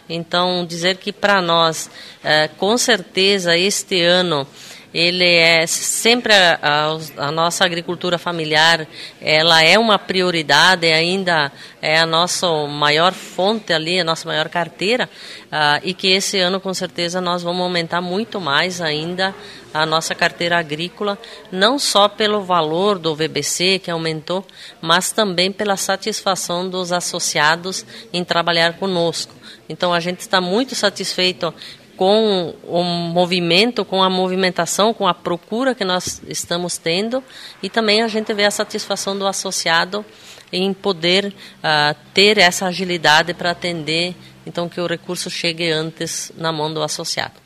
Então, 0.07 0.63
dizer 0.63 0.97
que 0.97 1.11
para 1.11 1.41
nós, 1.41 1.89
é, 2.23 2.47
com 2.47 2.77
certeza, 2.77 3.57
este 3.57 4.03
ano, 4.03 4.45
ele 4.93 5.27
é 5.27 5.65
sempre 5.65 6.31
a, 6.31 6.59
a, 6.61 7.27
a, 7.27 7.31
nossa 7.31 7.65
agricultura 7.65 8.17
familiar 8.17 8.87
ela 9.19 9.61
é 9.61 9.77
uma 9.77 9.99
prioridade 9.99 10.87
ainda 10.87 11.51
é 11.81 11.99
a 11.99 12.05
nossa 12.05 12.47
maior 12.67 13.11
fonte 13.11 13.73
ali 13.73 13.99
a 13.99 14.05
nossa 14.05 14.25
maior 14.25 14.47
carteira 14.47 15.09
uh, 15.47 15.81
e 15.83 15.93
que 15.93 16.07
esse 16.07 16.39
ano 16.39 16.61
com 16.61 16.73
certeza 16.73 17.19
nós 17.19 17.43
vamos 17.43 17.61
aumentar 17.61 17.99
muito 17.99 18.39
mais 18.39 18.79
ainda 18.79 19.35
a 19.75 19.85
nossa 19.85 20.15
carteira 20.15 20.57
agrícola 20.57 21.17
não 21.51 21.77
só 21.77 22.07
pelo 22.07 22.41
valor 22.41 22.97
do 22.97 23.15
VBC 23.15 23.79
que 23.79 23.91
aumentou 23.91 24.45
mas 24.81 25.11
também 25.11 25.51
pela 25.51 25.77
satisfação 25.77 26.69
dos 26.69 26.91
associados 26.91 27.85
em 28.13 28.23
trabalhar 28.23 28.77
conosco 28.77 29.33
então 29.67 29.93
a 29.93 29.99
gente 29.99 30.21
está 30.21 30.39
muito 30.39 30.75
satisfeito 30.75 31.53
com 31.95 32.53
o 32.63 32.83
movimento, 32.83 33.85
com 33.85 34.03
a 34.03 34.09
movimentação, 34.09 34.93
com 34.93 35.07
a 35.07 35.13
procura 35.13 35.73
que 35.73 35.85
nós 35.85 36.21
estamos 36.27 36.77
tendo 36.77 37.23
e 37.63 37.69
também 37.69 38.01
a 38.01 38.07
gente 38.07 38.33
vê 38.33 38.45
a 38.45 38.51
satisfação 38.51 39.17
do 39.17 39.25
associado 39.25 40.05
em 40.51 40.73
poder 40.73 41.27
uh, 41.27 41.95
ter 42.13 42.37
essa 42.37 42.67
agilidade 42.67 43.33
para 43.33 43.51
atender, 43.51 44.15
então 44.45 44.69
que 44.69 44.79
o 44.79 44.87
recurso 44.87 45.29
chegue 45.29 45.71
antes 45.71 46.31
na 46.37 46.51
mão 46.51 46.73
do 46.73 46.83
associado. 46.83 47.44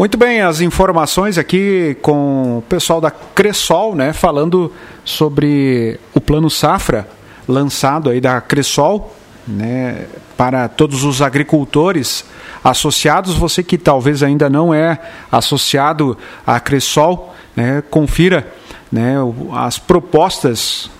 Muito 0.00 0.16
bem, 0.16 0.40
as 0.40 0.62
informações 0.62 1.36
aqui 1.36 1.94
com 2.00 2.56
o 2.56 2.62
pessoal 2.62 3.02
da 3.02 3.10
Cressol, 3.10 3.94
né, 3.94 4.14
falando 4.14 4.72
sobre 5.04 6.00
o 6.14 6.20
plano 6.22 6.48
Safra 6.48 7.06
lançado 7.46 8.08
aí 8.08 8.18
da 8.18 8.40
Cressol, 8.40 9.14
né, 9.46 10.06
para 10.38 10.68
todos 10.68 11.04
os 11.04 11.20
agricultores 11.20 12.24
associados. 12.64 13.34
Você 13.34 13.62
que 13.62 13.76
talvez 13.76 14.22
ainda 14.22 14.48
não 14.48 14.72
é 14.72 14.98
associado 15.30 16.16
à 16.46 16.58
Cressol, 16.58 17.34
né, 17.54 17.82
confira 17.90 18.50
né, 18.90 19.16
as 19.52 19.78
propostas 19.78 20.90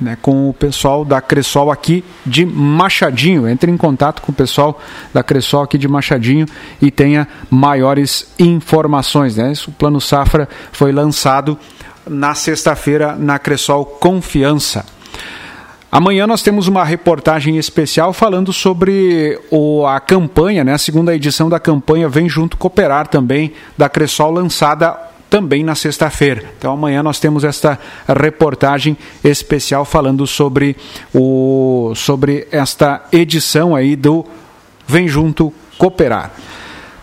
né, 0.00 0.16
com 0.20 0.48
o 0.48 0.52
pessoal 0.54 1.04
da 1.04 1.20
Cressol 1.20 1.70
aqui 1.70 2.04
de 2.24 2.44
Machadinho. 2.44 3.48
Entre 3.48 3.70
em 3.70 3.76
contato 3.76 4.22
com 4.22 4.32
o 4.32 4.34
pessoal 4.34 4.80
da 5.12 5.22
Cressol 5.22 5.62
aqui 5.62 5.78
de 5.78 5.88
Machadinho 5.88 6.46
e 6.80 6.90
tenha 6.90 7.26
maiores 7.50 8.32
informações. 8.38 9.36
Né? 9.36 9.52
O 9.66 9.72
Plano 9.72 10.00
Safra 10.00 10.48
foi 10.72 10.92
lançado 10.92 11.58
na 12.08 12.34
sexta-feira 12.34 13.16
na 13.16 13.38
Cressol 13.38 13.84
Confiança. 13.84 14.84
Amanhã 15.90 16.26
nós 16.26 16.42
temos 16.42 16.68
uma 16.68 16.84
reportagem 16.84 17.56
especial 17.56 18.12
falando 18.12 18.52
sobre 18.52 19.40
o, 19.50 19.86
a 19.86 19.98
campanha, 19.98 20.62
né, 20.62 20.74
a 20.74 20.78
segunda 20.78 21.14
edição 21.14 21.48
da 21.48 21.58
campanha 21.58 22.08
Vem 22.08 22.28
Junto 22.28 22.56
Cooperar 22.56 23.06
também, 23.06 23.52
da 23.78 23.88
Cressol, 23.88 24.32
lançada 24.32 24.94
também 25.28 25.64
na 25.64 25.74
sexta-feira. 25.74 26.44
Então 26.58 26.72
amanhã 26.72 27.02
nós 27.02 27.18
temos 27.18 27.44
esta 27.44 27.78
reportagem 28.08 28.96
especial 29.22 29.84
falando 29.84 30.26
sobre, 30.26 30.76
o, 31.14 31.92
sobre 31.94 32.46
esta 32.50 33.04
edição 33.12 33.74
aí 33.74 33.96
do 33.96 34.24
Vem 34.86 35.08
Junto 35.08 35.52
Cooperar. 35.78 36.32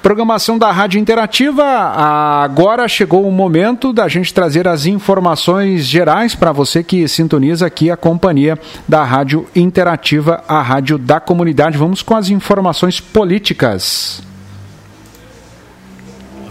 Programação 0.02 0.58
da 0.58 0.70
Rádio 0.70 1.00
Interativa. 1.00 1.64
Agora 1.64 2.90
chegou 2.90 3.26
o 3.26 3.32
momento 3.32 3.94
da 3.94 4.06
gente 4.10 4.34
trazer 4.34 4.68
as 4.68 4.86
informações 4.86 5.86
gerais 5.86 6.36
para 6.36 6.52
você 6.52 6.84
que 6.84 7.08
sintoniza 7.08 7.66
aqui 7.66 7.90
a 7.90 7.96
companhia 7.96 8.60
da 8.86 9.02
Rádio 9.06 9.48
Interativa, 9.56 10.44
a 10.46 10.62
rádio 10.62 10.98
da 10.98 11.22
comunidade. 11.22 11.78
Vamos 11.78 12.02
com 12.02 12.18
as 12.18 12.28
informações 12.28 13.00
políticas. 13.00 14.33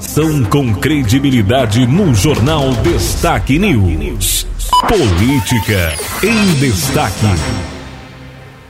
São 0.03 0.45
com 0.45 0.75
credibilidade 0.75 1.87
no 1.87 2.15
Jornal 2.15 2.71
Destaque 2.83 3.59
News. 3.59 4.47
Política 4.87 5.95
em 6.23 6.55
Destaque. 6.61 7.25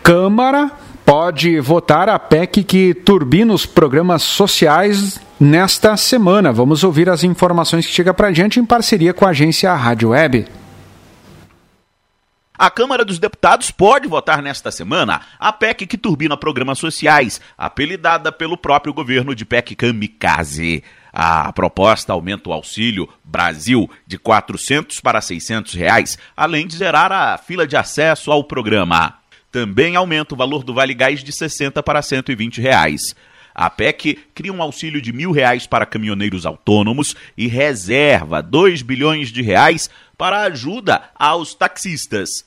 Câmara 0.05 0.71
pode 1.05 1.59
votar 1.59 2.09
a 2.09 2.17
PEC 2.17 2.63
que 2.63 2.95
turbina 2.95 3.53
os 3.53 3.67
programas 3.67 4.23
sociais 4.23 5.21
nesta 5.41 5.97
semana. 5.97 6.53
Vamos 6.53 6.85
ouvir 6.85 7.11
as 7.11 7.25
informações 7.25 7.87
que 7.87 7.93
chega 7.93 8.15
para 8.15 8.29
a 8.29 8.33
gente 8.33 8.61
em 8.61 8.65
parceria 8.65 9.13
com 9.13 9.27
a 9.27 9.31
agência 9.31 9.75
Rádio 9.75 10.11
Web. 10.11 10.47
A 12.57 12.71
Câmara 12.71 13.05
dos 13.05 13.19
Deputados 13.19 13.73
pode 13.73 14.07
votar 14.07 14.41
nesta 14.41 14.71
semana 14.71 15.23
a 15.41 15.53
PEC 15.53 15.87
que 15.87 15.99
turbina 15.99 16.37
programas 16.37 16.79
sociais, 16.79 17.41
apelidada 17.59 18.31
pelo 18.31 18.57
próprio 18.57 18.95
governo 18.95 19.35
de 19.35 19.45
PEC 19.45 19.75
Kamikaze. 19.75 20.85
A 21.13 21.53
proposta 21.53 22.13
aumenta 22.13 22.49
o 22.49 22.53
auxílio 22.53 23.09
Brasil 23.23 23.91
de 24.07 24.19
400 24.19 25.01
para 25.01 25.21
600 25.21 25.75
reais, 25.75 26.19
além 26.37 26.67
de 26.67 26.77
zerar 26.77 27.13
a 27.13 27.37
fila 27.37 27.67
de 27.67 27.77
acesso 27.77 28.33
ao 28.33 28.43
programa 28.45 29.23
também 29.53 29.95
aumenta 29.95 30.35
o 30.35 30.37
valor 30.37 30.65
do 30.65 30.73
Vale 30.73 30.95
Gás 30.95 31.23
de 31.23 31.31
60 31.31 31.83
para 31.83 32.01
120 32.01 32.59
reais. 32.59 33.15
A 33.55 33.69
PEC 33.69 34.19
cria 34.35 34.51
um 34.51 34.63
auxílio 34.63 35.03
de 35.03 35.13
mil 35.13 35.31
reais 35.31 35.67
para 35.67 35.85
caminhoneiros 35.85 36.47
autônomos 36.47 37.15
e 37.37 37.47
reserva 37.47 38.43
2 38.43 38.81
bilhões 38.81 39.29
de 39.29 39.43
reais 39.43 39.91
para 40.17 40.41
ajuda 40.45 41.03
aos 41.15 41.55
taxistas. 41.55 42.47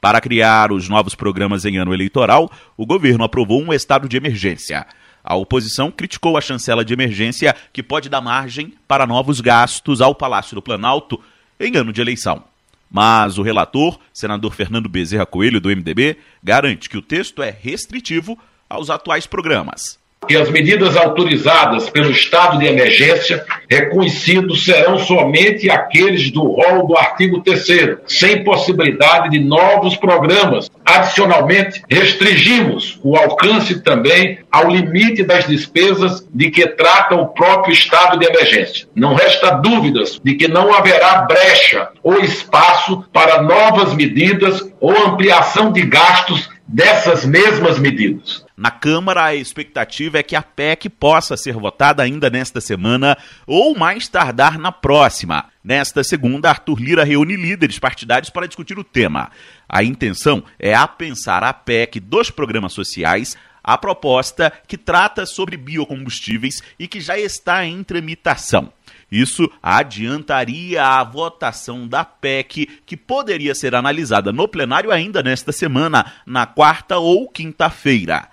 Para 0.00 0.18
criar 0.18 0.72
os 0.72 0.88
novos 0.88 1.14
programas 1.14 1.66
em 1.66 1.76
ano 1.76 1.92
eleitoral, 1.92 2.50
o 2.74 2.86
governo 2.86 3.24
aprovou 3.24 3.62
um 3.62 3.72
estado 3.72 4.08
de 4.08 4.16
emergência. 4.16 4.86
A 5.26 5.34
oposição 5.34 5.90
criticou 5.90 6.38
a 6.38 6.40
chancela 6.40 6.84
de 6.84 6.92
emergência 6.92 7.54
que 7.72 7.82
pode 7.82 8.08
dar 8.08 8.20
margem 8.20 8.72
para 8.86 9.08
novos 9.08 9.40
gastos 9.40 10.00
ao 10.00 10.14
Palácio 10.14 10.54
do 10.54 10.62
Planalto 10.62 11.20
em 11.58 11.76
ano 11.76 11.92
de 11.92 12.00
eleição. 12.00 12.44
Mas 12.88 13.36
o 13.36 13.42
relator, 13.42 13.98
senador 14.12 14.54
Fernando 14.54 14.88
Bezerra 14.88 15.26
Coelho, 15.26 15.60
do 15.60 15.68
MDB, 15.68 16.16
garante 16.40 16.88
que 16.88 16.96
o 16.96 17.02
texto 17.02 17.42
é 17.42 17.50
restritivo 17.50 18.38
aos 18.70 18.88
atuais 18.88 19.26
programas 19.26 19.98
que 20.26 20.36
as 20.36 20.50
medidas 20.50 20.96
autorizadas 20.96 21.88
pelo 21.88 22.10
estado 22.10 22.58
de 22.58 22.66
emergência 22.66 23.44
reconhecidos 23.68 24.64
serão 24.64 24.98
somente 24.98 25.70
aqueles 25.70 26.30
do 26.30 26.42
rol 26.42 26.86
do 26.86 26.96
artigo 26.96 27.40
3 27.40 27.98
sem 28.06 28.44
possibilidade 28.44 29.30
de 29.30 29.38
novos 29.38 29.96
programas. 29.96 30.70
Adicionalmente, 30.84 31.82
restringimos 31.90 32.98
o 33.02 33.16
alcance 33.16 33.80
também 33.80 34.38
ao 34.50 34.70
limite 34.70 35.22
das 35.22 35.46
despesas 35.46 36.26
de 36.32 36.50
que 36.50 36.66
trata 36.66 37.14
o 37.14 37.28
próprio 37.28 37.72
estado 37.72 38.18
de 38.18 38.26
emergência. 38.26 38.86
Não 38.94 39.14
resta 39.14 39.50
dúvidas 39.50 40.20
de 40.22 40.34
que 40.34 40.48
não 40.48 40.72
haverá 40.72 41.22
brecha 41.22 41.88
ou 42.02 42.20
espaço 42.20 43.04
para 43.12 43.42
novas 43.42 43.94
medidas 43.94 44.62
ou 44.80 44.92
ampliação 44.92 45.72
de 45.72 45.82
gastos 45.82 46.48
dessas 46.66 47.24
mesmas 47.24 47.78
medidas. 47.78 48.44
Na 48.56 48.70
Câmara, 48.70 49.24
a 49.24 49.34
expectativa 49.34 50.18
é 50.18 50.22
que 50.22 50.34
a 50.34 50.42
PEC 50.42 50.88
possa 50.88 51.36
ser 51.36 51.54
votada 51.54 52.02
ainda 52.02 52.28
nesta 52.28 52.60
semana 52.60 53.16
ou 53.46 53.76
mais 53.76 54.08
tardar 54.08 54.58
na 54.58 54.72
próxima. 54.72 55.46
Nesta 55.62 56.02
segunda, 56.02 56.48
Arthur 56.48 56.80
Lira 56.80 57.04
reúne 57.04 57.36
líderes 57.36 57.78
partidários 57.78 58.30
para 58.30 58.46
discutir 58.46 58.78
o 58.78 58.84
tema. 58.84 59.30
A 59.68 59.84
intenção 59.84 60.42
é 60.58 60.74
apensar 60.74 61.44
a 61.44 61.52
PEC 61.52 62.00
dos 62.00 62.30
programas 62.30 62.72
sociais 62.72 63.36
a 63.66 63.76
proposta 63.76 64.52
que 64.68 64.78
trata 64.78 65.26
sobre 65.26 65.56
biocombustíveis 65.56 66.62
e 66.78 66.86
que 66.86 67.00
já 67.00 67.18
está 67.18 67.66
em 67.66 67.82
tramitação. 67.82 68.72
Isso 69.10 69.50
adiantaria 69.62 70.82
a 70.82 71.04
votação 71.04 71.86
da 71.86 72.04
PEC, 72.04 72.68
que 72.84 72.96
poderia 72.96 73.54
ser 73.54 73.74
analisada 73.74 74.32
no 74.32 74.48
plenário 74.48 74.90
ainda 74.90 75.22
nesta 75.22 75.52
semana, 75.52 76.12
na 76.26 76.44
quarta 76.44 76.98
ou 76.98 77.28
quinta-feira. 77.28 78.28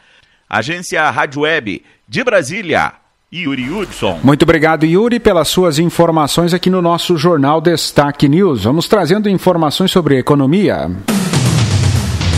Agência 0.50 1.10
Rádio 1.10 1.42
Web 1.42 1.84
de 2.08 2.24
Brasília. 2.24 2.94
Yuri 3.34 3.68
Hudson. 3.68 4.20
Muito 4.24 4.44
obrigado, 4.44 4.86
Yuri, 4.86 5.20
pelas 5.20 5.48
suas 5.48 5.80
informações 5.80 6.54
aqui 6.54 6.70
no 6.70 6.84
nosso 6.84 7.18
Jornal 7.18 7.60
Destaque 7.60 8.30
News. 8.30 8.64
Vamos 8.64 8.88
trazendo 8.88 9.28
informações 9.28 9.90
sobre 9.90 10.20
economia. 10.20 10.92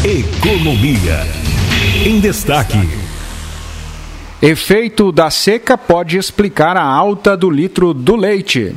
Economia. 0.06 1.20
Em 2.06 2.22
destaque. 2.22 2.78
Efeito 4.42 5.12
da 5.14 5.30
seca 5.30 5.78
pode 5.78 6.18
explicar 6.18 6.76
a 6.76 6.84
alta 6.84 7.38
do 7.38 7.50
litro 7.50 7.94
do 7.94 8.16
leite. 8.16 8.76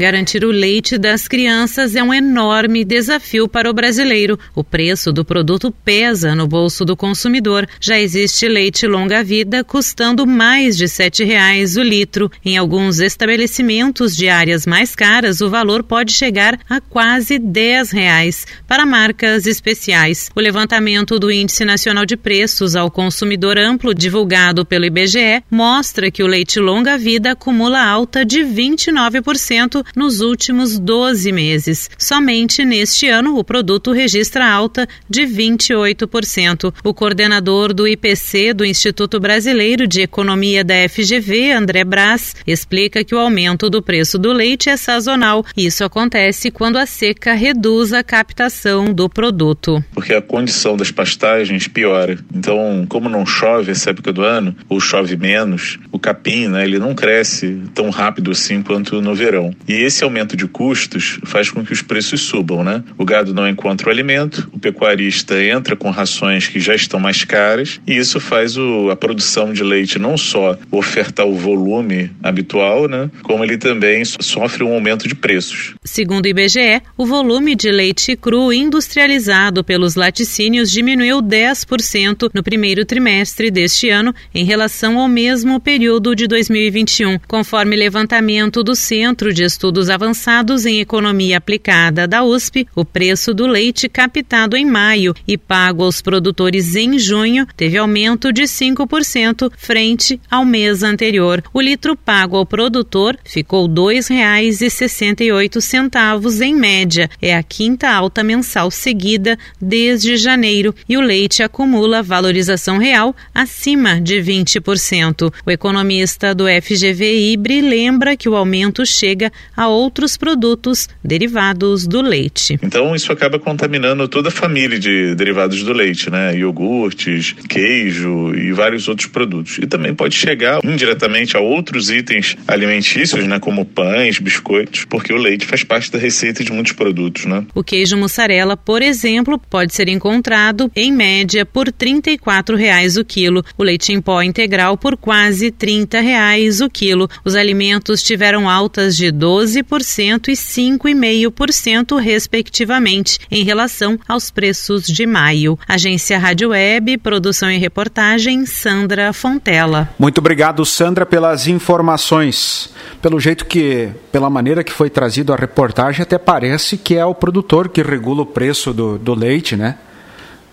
Garantir 0.00 0.46
o 0.46 0.50
leite 0.50 0.96
das 0.96 1.28
crianças 1.28 1.94
é 1.94 2.02
um 2.02 2.14
enorme 2.14 2.86
desafio 2.86 3.46
para 3.46 3.68
o 3.68 3.74
brasileiro. 3.74 4.38
O 4.54 4.64
preço 4.64 5.12
do 5.12 5.26
produto 5.26 5.70
pesa 5.84 6.34
no 6.34 6.48
bolso 6.48 6.86
do 6.86 6.96
consumidor. 6.96 7.68
Já 7.78 8.00
existe 8.00 8.48
leite 8.48 8.86
longa-vida 8.86 9.62
custando 9.62 10.26
mais 10.26 10.74
de 10.78 10.84
R$ 10.84 10.90
7,00 10.90 11.78
o 11.78 11.82
litro. 11.82 12.32
Em 12.42 12.56
alguns 12.56 12.98
estabelecimentos 12.98 14.16
de 14.16 14.30
áreas 14.30 14.64
mais 14.64 14.96
caras, 14.96 15.42
o 15.42 15.50
valor 15.50 15.82
pode 15.82 16.12
chegar 16.12 16.58
a 16.66 16.80
quase 16.80 17.34
R$ 17.34 17.40
10,00 17.40 18.46
para 18.66 18.86
marcas 18.86 19.46
especiais. 19.46 20.30
O 20.34 20.40
levantamento 20.40 21.18
do 21.18 21.30
Índice 21.30 21.62
Nacional 21.62 22.06
de 22.06 22.16
Preços 22.16 22.74
ao 22.74 22.90
Consumidor 22.90 23.58
Amplo, 23.58 23.94
divulgado 23.94 24.64
pelo 24.64 24.86
IBGE, 24.86 25.44
mostra 25.50 26.10
que 26.10 26.22
o 26.22 26.26
leite 26.26 26.58
longa-vida 26.58 27.32
acumula 27.32 27.84
alta 27.84 28.24
de 28.24 28.38
29% 28.38 29.89
nos 29.94 30.20
últimos 30.20 30.78
12 30.78 31.32
meses. 31.32 31.90
Somente 31.98 32.64
neste 32.64 33.08
ano, 33.08 33.38
o 33.38 33.44
produto 33.44 33.92
registra 33.92 34.50
alta 34.50 34.88
de 35.08 35.22
28%. 35.22 36.72
O 36.84 36.94
coordenador 36.94 37.72
do 37.72 37.86
IPC 37.86 38.54
do 38.54 38.64
Instituto 38.64 39.20
Brasileiro 39.20 39.86
de 39.86 40.02
Economia 40.02 40.64
da 40.64 40.74
FGV, 40.88 41.52
André 41.52 41.84
Brás, 41.84 42.34
explica 42.46 43.04
que 43.04 43.14
o 43.14 43.18
aumento 43.18 43.68
do 43.68 43.82
preço 43.82 44.18
do 44.18 44.32
leite 44.32 44.68
é 44.68 44.76
sazonal. 44.76 45.44
Isso 45.56 45.84
acontece 45.84 46.50
quando 46.50 46.76
a 46.76 46.86
seca 46.86 47.34
reduz 47.34 47.92
a 47.92 48.02
captação 48.02 48.92
do 48.92 49.08
produto. 49.08 49.82
Porque 49.92 50.14
a 50.14 50.22
condição 50.22 50.76
das 50.76 50.90
pastagens 50.90 51.68
piora. 51.68 52.18
Então, 52.34 52.86
como 52.88 53.08
não 53.08 53.24
chove 53.24 53.72
essa 53.72 53.90
época 53.90 54.12
do 54.12 54.22
ano, 54.22 54.54
ou 54.68 54.80
chove 54.80 55.16
menos, 55.16 55.78
o 55.90 55.98
capim, 55.98 56.48
né, 56.48 56.64
ele 56.64 56.78
não 56.78 56.94
cresce 56.94 57.60
tão 57.74 57.90
rápido 57.90 58.30
assim 58.30 58.62
quanto 58.62 59.00
no 59.00 59.14
verão. 59.14 59.54
E 59.68 59.72
esse 59.82 60.04
aumento 60.04 60.36
de 60.36 60.46
custos 60.46 61.18
faz 61.24 61.50
com 61.50 61.64
que 61.64 61.72
os 61.72 61.82
preços 61.82 62.20
subam, 62.22 62.62
né? 62.62 62.82
O 62.98 63.04
gado 63.04 63.32
não 63.32 63.48
encontra 63.48 63.88
o 63.88 63.90
alimento, 63.90 64.48
o 64.52 64.58
pecuarista 64.58 65.42
entra 65.42 65.76
com 65.76 65.90
rações 65.90 66.48
que 66.48 66.60
já 66.60 66.74
estão 66.74 67.00
mais 67.00 67.24
caras 67.24 67.80
e 67.86 67.96
isso 67.96 68.20
faz 68.20 68.56
o, 68.56 68.90
a 68.90 68.96
produção 68.96 69.52
de 69.52 69.62
leite 69.62 69.98
não 69.98 70.18
só 70.18 70.58
ofertar 70.70 71.26
o 71.26 71.34
volume 71.34 72.10
habitual, 72.22 72.88
né? 72.88 73.10
Como 73.22 73.44
ele 73.44 73.56
também 73.56 74.04
sofre 74.04 74.64
um 74.64 74.72
aumento 74.74 75.08
de 75.08 75.14
preços. 75.14 75.74
Segundo 75.84 76.26
o 76.26 76.28
IBGE, 76.28 76.82
o 76.96 77.06
volume 77.06 77.54
de 77.54 77.70
leite 77.70 78.16
cru 78.16 78.52
industrializado 78.52 79.62
pelos 79.64 79.94
laticínios 79.94 80.70
diminuiu 80.70 81.22
10% 81.22 82.30
no 82.34 82.42
primeiro 82.42 82.84
trimestre 82.84 83.50
deste 83.50 83.88
ano 83.88 84.14
em 84.34 84.44
relação 84.44 84.98
ao 84.98 85.08
mesmo 85.08 85.60
período 85.60 86.14
de 86.14 86.26
2021, 86.26 87.18
conforme 87.26 87.76
levantamento 87.76 88.62
do 88.62 88.74
Centro 88.74 89.32
de 89.32 89.44
Estudos 89.44 89.59
estudos 89.60 89.90
avançados 89.90 90.64
em 90.64 90.80
economia 90.80 91.36
aplicada 91.36 92.08
da 92.08 92.24
USP, 92.24 92.66
o 92.74 92.82
preço 92.82 93.34
do 93.34 93.46
leite 93.46 93.90
captado 93.90 94.56
em 94.56 94.64
maio 94.64 95.14
e 95.28 95.36
pago 95.36 95.84
aos 95.84 96.00
produtores 96.00 96.74
em 96.76 96.98
junho 96.98 97.46
teve 97.54 97.76
aumento 97.76 98.32
de 98.32 98.44
5% 98.44 99.52
frente 99.58 100.18
ao 100.30 100.46
mês 100.46 100.82
anterior. 100.82 101.44
O 101.52 101.60
litro 101.60 101.94
pago 101.94 102.38
ao 102.38 102.46
produtor 102.46 103.18
ficou 103.22 103.66
R$ 103.66 103.74
2,68 103.74 106.40
em 106.40 106.54
média. 106.54 107.10
É 107.20 107.36
a 107.36 107.42
quinta 107.42 107.90
alta 107.90 108.24
mensal 108.24 108.70
seguida 108.70 109.38
desde 109.60 110.16
janeiro 110.16 110.74
e 110.88 110.96
o 110.96 111.02
leite 111.02 111.42
acumula 111.42 112.02
valorização 112.02 112.78
real 112.78 113.14
acima 113.34 114.00
de 114.00 114.22
20%. 114.22 115.30
O 115.44 115.50
economista 115.50 116.34
do 116.34 116.46
FGV 116.46 117.32
Ibre 117.32 117.60
lembra 117.60 118.16
que 118.16 118.26
o 118.26 118.34
aumento 118.34 118.86
chega 118.86 119.30
a 119.56 119.68
outros 119.68 120.16
produtos 120.16 120.88
derivados 121.02 121.86
do 121.86 122.00
leite. 122.00 122.58
Então 122.62 122.94
isso 122.94 123.12
acaba 123.12 123.38
contaminando 123.38 124.06
toda 124.08 124.28
a 124.28 124.32
família 124.32 124.78
de 124.78 125.14
derivados 125.14 125.62
do 125.62 125.72
leite, 125.72 126.10
né? 126.10 126.36
Iogurtes, 126.36 127.34
queijo 127.48 128.34
e 128.34 128.52
vários 128.52 128.88
outros 128.88 129.08
produtos. 129.08 129.58
E 129.58 129.66
também 129.66 129.94
pode 129.94 130.14
chegar 130.14 130.60
indiretamente 130.64 131.36
a 131.36 131.40
outros 131.40 131.90
itens 131.90 132.36
alimentícios, 132.46 133.26
né? 133.26 133.38
Como 133.38 133.64
pães, 133.64 134.18
biscoitos, 134.18 134.84
porque 134.84 135.12
o 135.12 135.16
leite 135.16 135.46
faz 135.46 135.64
parte 135.64 135.90
da 135.90 135.98
receita 135.98 136.42
de 136.44 136.52
muitos 136.52 136.72
produtos, 136.72 137.26
né? 137.26 137.44
O 137.54 137.64
queijo 137.64 137.96
mussarela, 137.96 138.56
por 138.56 138.82
exemplo, 138.82 139.38
pode 139.38 139.74
ser 139.74 139.88
encontrado 139.88 140.70
em 140.74 140.92
média 140.92 141.44
por 141.44 141.70
34 141.70 142.56
reais 142.56 142.96
o 142.96 143.04
quilo. 143.04 143.44
O 143.58 143.62
leite 143.62 143.92
em 143.92 144.00
pó 144.00 144.22
integral 144.22 144.76
por 144.76 144.96
quase 144.96 145.50
30 145.50 146.00
reais 146.00 146.60
o 146.60 146.70
quilo. 146.70 147.08
Os 147.24 147.34
alimentos 147.34 148.02
tiveram 148.02 148.48
altas 148.48 148.96
de 148.96 149.10
12 149.10 149.39
12% 149.40 150.28
e 150.28 150.32
5,5%, 150.32 151.98
respectivamente, 151.98 153.18
em 153.30 153.42
relação 153.42 153.98
aos 154.06 154.30
preços 154.30 154.86
de 154.86 155.06
maio. 155.06 155.58
Agência 155.66 156.18
Rádio 156.18 156.50
Web, 156.50 156.98
produção 156.98 157.50
e 157.50 157.56
reportagem, 157.56 158.44
Sandra 158.44 159.12
Fontela. 159.12 159.88
Muito 159.98 160.18
obrigado, 160.18 160.64
Sandra, 160.66 161.06
pelas 161.06 161.46
informações. 161.46 162.70
Pelo 163.00 163.18
jeito 163.18 163.46
que, 163.46 163.88
pela 164.12 164.28
maneira 164.28 164.62
que 164.62 164.72
foi 164.72 164.90
trazido 164.90 165.32
a 165.32 165.36
reportagem, 165.36 166.02
até 166.02 166.18
parece 166.18 166.76
que 166.76 166.96
é 166.96 167.04
o 167.04 167.14
produtor 167.14 167.68
que 167.68 167.82
regula 167.82 168.22
o 168.22 168.26
preço 168.26 168.74
do, 168.74 168.98
do 168.98 169.14
leite, 169.14 169.56
né? 169.56 169.76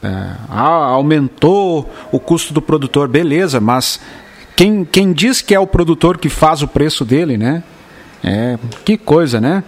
É, 0.01 0.31
aumentou 0.49 1.91
o 2.11 2.19
custo 2.19 2.53
do 2.53 2.61
produtor, 2.61 3.07
beleza, 3.07 3.59
mas 3.59 3.99
quem, 4.55 4.85
quem 4.85 5.11
diz 5.11 5.41
que 5.41 5.55
é 5.55 5.59
o 5.59 5.67
produtor 5.67 6.17
que 6.17 6.29
faz 6.29 6.61
o 6.61 6.67
preço 6.67 7.03
dele, 7.03 7.35
né? 7.35 7.63
É, 8.23 8.57
que 8.83 8.97
coisa, 8.97 9.39
né? 9.39 9.63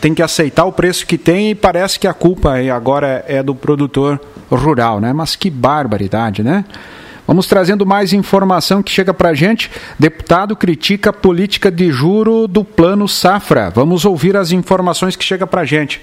Tem 0.00 0.14
que 0.14 0.22
aceitar 0.22 0.64
o 0.64 0.72
preço 0.72 1.06
que 1.06 1.18
tem 1.18 1.50
e 1.50 1.54
parece 1.54 1.98
que 1.98 2.06
a 2.06 2.14
culpa 2.14 2.54
agora 2.74 3.24
é 3.28 3.42
do 3.42 3.54
produtor 3.54 4.20
rural, 4.50 5.00
né? 5.00 5.12
Mas 5.12 5.36
que 5.36 5.50
barbaridade, 5.50 6.42
né? 6.42 6.64
Vamos 7.26 7.46
trazendo 7.46 7.86
mais 7.86 8.12
informação 8.12 8.82
que 8.82 8.90
chega 8.90 9.14
para 9.14 9.32
gente. 9.34 9.70
Deputado 9.98 10.56
critica 10.56 11.10
a 11.10 11.12
política 11.12 11.70
de 11.70 11.92
juro 11.92 12.48
do 12.48 12.64
Plano 12.64 13.06
Safra. 13.06 13.70
Vamos 13.70 14.04
ouvir 14.04 14.36
as 14.36 14.50
informações 14.50 15.14
que 15.14 15.24
chega 15.24 15.46
para 15.46 15.64
gente. 15.64 16.00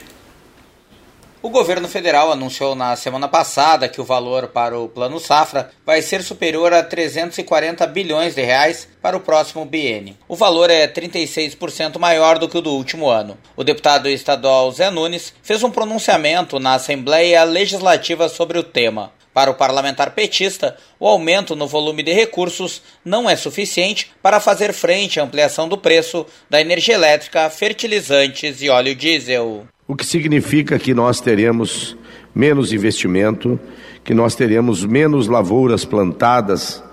O 1.39 1.49
governo 1.49 1.87
federal 1.87 2.31
anunciou 2.31 2.73
na 2.73 2.95
semana 2.95 3.27
passada 3.27 3.87
que 3.87 4.01
o 4.01 4.03
valor 4.03 4.47
para 4.47 4.77
o 4.77 4.89
Plano 4.89 5.19
Safra 5.19 5.69
vai 5.85 6.01
ser 6.01 6.23
superior 6.23 6.73
a 6.73 6.81
340 6.81 7.85
bilhões 7.85 8.33
de 8.33 8.41
reais 8.41 8.87
para 9.01 9.15
o 9.15 9.19
próximo 9.19 9.63
biênio. 9.63 10.17
O 10.27 10.35
valor 10.35 10.71
é 10.71 10.87
36% 10.87 11.99
maior 11.99 12.39
do 12.39 12.49
que 12.49 12.57
o 12.57 12.61
do 12.61 12.71
último 12.71 13.07
ano. 13.07 13.37
O 13.55 13.63
deputado 13.63 14.09
estadual 14.09 14.71
Zé 14.71 14.89
Nunes 14.89 15.31
fez 15.43 15.61
um 15.61 15.69
pronunciamento 15.69 16.59
na 16.59 16.73
Assembleia 16.73 17.43
Legislativa 17.43 18.27
sobre 18.27 18.57
o 18.57 18.63
tema. 18.63 19.11
Para 19.37 19.51
o 19.51 19.53
parlamentar 19.53 20.15
petista, 20.15 20.75
o 20.99 21.07
aumento 21.07 21.55
no 21.55 21.67
volume 21.67 22.01
de 22.01 22.11
recursos 22.11 22.81
não 23.05 23.29
é 23.29 23.35
suficiente 23.35 24.09
para 24.19 24.39
fazer 24.39 24.73
frente 24.73 25.19
à 25.19 25.23
ampliação 25.23 25.69
do 25.69 25.77
preço 25.77 26.25
da 26.49 26.59
energia 26.59 26.95
elétrica, 26.95 27.47
fertilizantes 27.51 28.63
e 28.63 28.67
óleo 28.67 28.95
diesel 28.95 29.67
o 29.87 29.95
que 29.95 30.03
significa 30.03 30.79
que 30.79 30.91
nós 30.91 31.21
teremos 31.21 31.95
menos 32.33 32.73
investimento, 32.73 33.59
que 34.03 34.11
nós 34.11 34.33
teremos 34.33 34.83
menos 34.83 35.27
lavouras 35.27 35.85
plantadas 35.85 36.83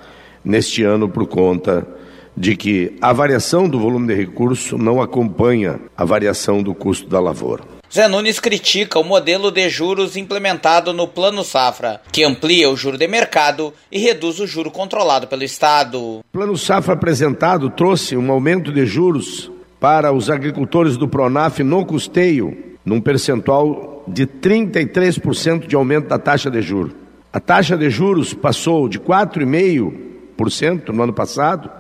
neste 0.45 0.83
ano 0.83 1.09
por 1.09 1.27
conta 1.27 1.89
de 2.37 2.57
que 2.57 2.95
a 3.01 3.11
variação 3.15 3.67
do 3.67 3.81
volume 3.81 4.09
de 4.09 4.15
recurso 4.15 4.77
não 4.77 5.01
acompanha 5.01 5.81
a 5.97 6.05
variação 6.05 6.63
do 6.63 6.75
custo 6.75 7.09
da 7.09 7.19
lavoura. 7.19 7.74
Zé 7.95 8.09
Nunes 8.09 8.41
critica 8.41 8.99
o 8.99 9.05
modelo 9.05 9.53
de 9.53 9.69
juros 9.69 10.17
implementado 10.17 10.93
no 10.93 11.07
Plano 11.07 11.45
Safra, 11.45 12.01
que 12.11 12.25
amplia 12.25 12.69
o 12.69 12.77
juro 12.77 12.99
de 12.99 13.07
mercado 13.07 13.73
e 13.89 14.01
reduz 14.01 14.41
o 14.41 14.49
juro 14.49 14.69
controlado 14.69 15.29
pelo 15.29 15.45
Estado. 15.45 16.01
O 16.01 16.25
Plano 16.33 16.59
Safra 16.59 16.95
apresentado 16.95 17.71
trouxe 17.71 18.17
um 18.17 18.33
aumento 18.33 18.73
de 18.73 18.85
juros 18.85 19.49
para 19.79 20.13
os 20.13 20.29
agricultores 20.29 20.97
do 20.97 21.07
Pronaf 21.07 21.61
no 21.61 21.87
custeio 21.87 22.75
num 22.85 23.01
percentual 23.01 24.03
de 24.09 24.27
33% 24.27 25.69
de 25.69 25.77
aumento 25.77 26.09
da 26.09 26.19
taxa 26.19 26.51
de 26.51 26.61
juros. 26.61 26.93
A 27.33 27.39
taxa 27.39 27.77
de 27.77 27.89
juros 27.91 28.35
passou 28.35 28.89
de 28.89 28.99
4,5% 28.99 30.89
no 30.89 31.05
ano 31.05 31.13
passado 31.13 31.71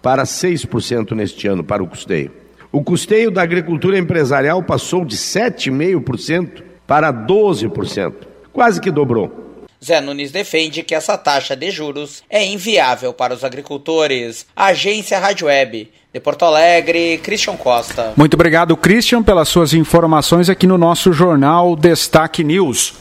para 0.00 0.22
6% 0.22 1.10
neste 1.14 1.46
ano 1.46 1.62
para 1.62 1.82
o 1.82 1.86
custeio. 1.86 2.47
O 2.70 2.82
custeio 2.82 3.30
da 3.30 3.42
agricultura 3.42 3.98
empresarial 3.98 4.62
passou 4.62 5.04
de 5.04 5.16
7,5% 5.16 6.62
para 6.86 7.12
12%, 7.12 8.14
quase 8.52 8.80
que 8.80 8.90
dobrou. 8.90 9.48
Zé 9.82 10.00
Nunes 10.00 10.32
defende 10.32 10.82
que 10.82 10.94
essa 10.94 11.16
taxa 11.16 11.54
de 11.54 11.70
juros 11.70 12.22
é 12.28 12.44
inviável 12.44 13.12
para 13.12 13.32
os 13.32 13.44
agricultores. 13.44 14.44
Agência 14.56 15.18
Rádio 15.18 15.46
Web. 15.46 15.90
De 16.12 16.20
Porto 16.20 16.44
Alegre, 16.44 17.20
Christian 17.22 17.56
Costa. 17.56 18.12
Muito 18.16 18.34
obrigado, 18.34 18.76
Christian, 18.76 19.22
pelas 19.22 19.48
suas 19.48 19.74
informações 19.74 20.48
aqui 20.48 20.66
no 20.66 20.78
nosso 20.78 21.12
jornal 21.12 21.76
Destaque 21.76 22.42
News. 22.42 22.94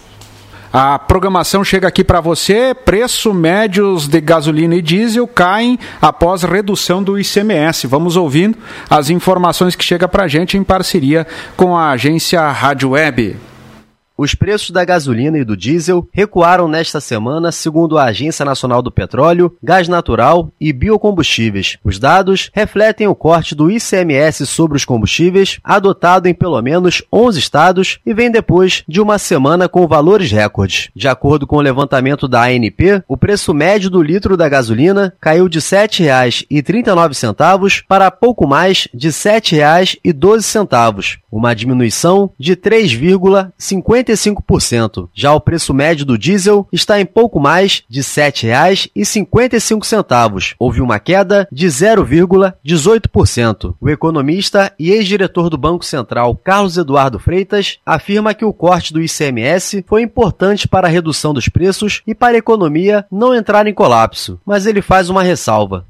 A 0.72 1.00
programação 1.00 1.64
chega 1.64 1.88
aqui 1.88 2.04
para 2.04 2.22
você. 2.22 2.74
Preço 2.74 3.34
médios 3.34 4.08
de 4.08 4.20
gasolina 4.20 4.76
e 4.76 4.82
diesel 4.82 5.28
caem 5.28 5.80
após 6.02 6.44
redução 6.44 7.02
do 7.02 7.18
ICMS. 7.20 7.88
Vamos 7.88 8.16
ouvindo 8.16 8.58
as 8.90 9.10
informações 9.10 9.76
que 9.76 9.84
chega 9.84 10.08
para 10.08 10.24
a 10.24 10.28
gente 10.28 10.58
em 10.58 10.64
parceria 10.64 11.26
com 11.56 11.76
a 11.76 11.92
agência 11.92 12.46
Rádio 12.52 12.92
Web. 12.92 13.38
Os 14.18 14.34
preços 14.34 14.72
da 14.72 14.84
gasolina 14.84 15.38
e 15.38 15.44
do 15.44 15.56
diesel 15.56 16.10
recuaram 16.12 16.68
nesta 16.68 17.00
semana, 17.00 17.52
segundo 17.52 18.00
a 18.00 18.06
Agência 18.06 18.44
Nacional 18.44 18.82
do 18.82 18.92
Petróleo, 18.92 19.56
Gás 19.62 19.88
Natural 19.88 20.52
e 20.60 20.74
Biocombustíveis. 20.74 21.78
Os 21.84 22.00
dados 22.00 22.50
refletem 22.52 23.06
o 23.06 23.14
corte 23.14 23.54
do 23.54 23.70
ICMS 23.70 24.48
sobre 24.48 24.76
os 24.76 24.84
combustíveis, 24.84 25.60
adotado 25.64 26.28
em 26.28 26.34
pelo 26.34 26.60
menos 26.64 27.04
11 27.14 27.38
estados 27.38 28.00
e 28.04 28.12
vem 28.12 28.32
depois 28.32 28.84
de 28.88 29.00
uma 29.00 29.20
semana 29.20 29.70
com 29.70 29.88
valores 29.88 30.32
recordes. 30.32 30.90
De 30.96 31.08
acordo 31.08 31.46
com 31.46 31.58
o 31.58 31.62
levantamento 31.62 32.28
da 32.28 32.46
ANP, 32.46 33.04
o 33.08 33.16
preço 33.16 33.54
médio 33.54 33.92
do 33.92 34.02
litro 34.02 34.36
da 34.36 34.50
gasolina 34.50 35.14
caiu 35.22 35.48
de 35.48 35.60
R$ 35.60 35.66
7,39 35.66 37.84
para 37.88 38.10
pouco 38.10 38.48
mais 38.48 38.88
de 38.92 39.10
R$ 39.10 39.14
7,12, 39.14 41.20
uma 41.32 41.54
diminuição 41.54 42.32
de 42.40 42.56
3,50 42.56 44.07
55%. 44.14 45.10
Já 45.14 45.34
o 45.34 45.42
preço 45.42 45.74
médio 45.74 46.06
do 46.06 46.18
diesel 46.18 46.68
está 46.72 47.00
em 47.00 47.06
pouco 47.06 47.40
mais 47.40 47.84
de 47.90 48.00
R$ 48.00 48.06
7,55. 48.06 50.56
Houve 50.60 50.82
uma 50.82 51.00
queda 51.00 51.48
de 51.52 51.68
0,18%. 51.68 53.76
O 53.80 53.90
economista 53.90 54.74
e 54.80 54.92
ex-diretor 54.92 55.50
do 55.50 55.58
Banco 55.58 55.86
Central, 55.86 56.36
Carlos 56.36 56.78
Eduardo 56.78 57.20
Freitas, 57.20 57.80
afirma 57.86 58.34
que 58.34 58.46
o 58.46 58.54
corte 58.54 58.94
do 58.94 59.02
ICMS 59.02 59.84
foi 59.88 60.02
importante 60.02 60.68
para 60.68 60.88
a 60.88 60.92
redução 60.92 61.34
dos 61.34 61.50
preços 61.50 62.02
e 62.06 62.14
para 62.14 62.36
a 62.36 62.40
economia 62.40 63.06
não 63.12 63.34
entrar 63.34 63.66
em 63.68 63.74
colapso. 63.74 64.40
Mas 64.46 64.66
ele 64.66 64.82
faz 64.82 65.10
uma 65.10 65.24
ressalva. 65.24 65.86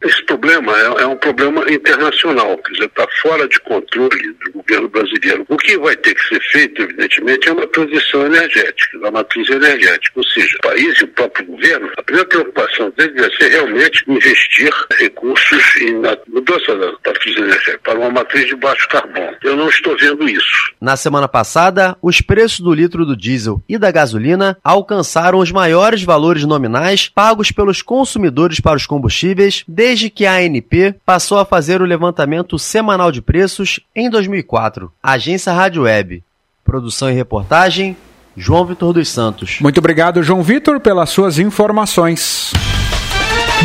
Problema 0.48 0.78
é, 0.80 1.04
é 1.04 1.06
um 1.08 1.18
problema 1.18 1.70
internacional, 1.70 2.58
quer 2.60 2.72
dizer, 2.72 2.86
está 2.86 3.06
fora 3.22 3.46
de 3.50 3.60
controle 3.60 4.34
do 4.46 4.54
governo 4.54 4.88
brasileiro. 4.88 5.46
O 5.50 5.58
que 5.58 5.78
vai 5.78 5.94
ter 5.98 6.16
que 6.16 6.26
ser 6.26 6.40
feito, 6.40 6.84
evidentemente, 6.84 7.50
é 7.50 7.52
uma 7.52 7.68
transição 7.68 7.98
transição 7.98 8.26
energética, 8.26 9.00
da 9.00 9.12
matriz 9.12 9.50
energética. 9.50 10.12
Ou 10.16 10.24
seja, 10.24 10.58
o 10.58 10.68
país 10.68 11.00
e 11.00 11.04
o 11.04 11.08
próprio 11.10 11.46
governo, 11.46 11.90
a 11.98 12.04
primeira 12.04 12.28
preocupação 12.28 12.92
dele 12.98 13.14
deve 13.14 13.36
ser 13.36 13.50
realmente 13.50 14.04
investir 14.08 14.72
recursos 15.00 15.64
na 16.02 16.18
mudança 16.28 16.76
da 16.76 16.92
matriz 17.06 17.38
energética 17.38 17.80
para 17.84 18.00
uma 18.00 18.10
matriz 18.10 18.46
de 18.48 18.56
baixo 18.56 18.88
carbono. 18.90 19.36
Eu 19.44 19.56
não 19.56 19.70
estou 19.70 19.98
vendo 19.98 20.28
isso. 20.30 20.74
Na 20.80 20.96
semana 20.96 21.28
passada, 21.28 21.98
os 22.02 22.22
preços 22.22 22.60
do 22.60 22.74
litro 22.74 23.06
do 23.06 23.16
diesel 23.16 23.62
e 23.68 23.78
da 23.78 23.92
gasolina 23.92 24.58
alcançaram 24.64 25.40
os 25.40 25.52
maiores 25.52 26.04
valores 26.04 26.44
nominais 26.44 27.10
pagos 27.10 27.52
pelos 27.52 27.82
consumidores 27.82 28.60
para 28.60 28.78
os 28.78 28.86
combustíveis 28.86 29.64
desde 29.68 30.10
que 30.10 30.26
a 30.26 30.37
ANP 30.38 30.96
passou 31.06 31.40
a 31.40 31.46
fazer 31.46 31.82
o 31.82 31.86
levantamento 31.86 32.58
semanal 32.58 33.12
de 33.12 33.22
preços 33.22 33.80
em 33.96 34.10
2004. 34.10 34.92
Agência 35.02 35.54
Rádio 35.54 35.84
Web. 35.84 36.24
Produção 36.64 37.10
e 37.10 37.14
reportagem, 37.14 37.96
João 38.36 38.66
Vitor 38.66 38.94
dos 38.94 39.10
Santos. 39.10 39.60
Muito 39.62 39.80
obrigado, 39.80 40.22
João 40.22 40.44
Vitor, 40.44 40.80
pelas 40.80 41.10
suas 41.10 41.40
informações. 41.40 42.52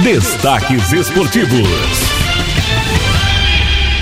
Destaques 0.03 0.93
esportivos. 0.93 1.69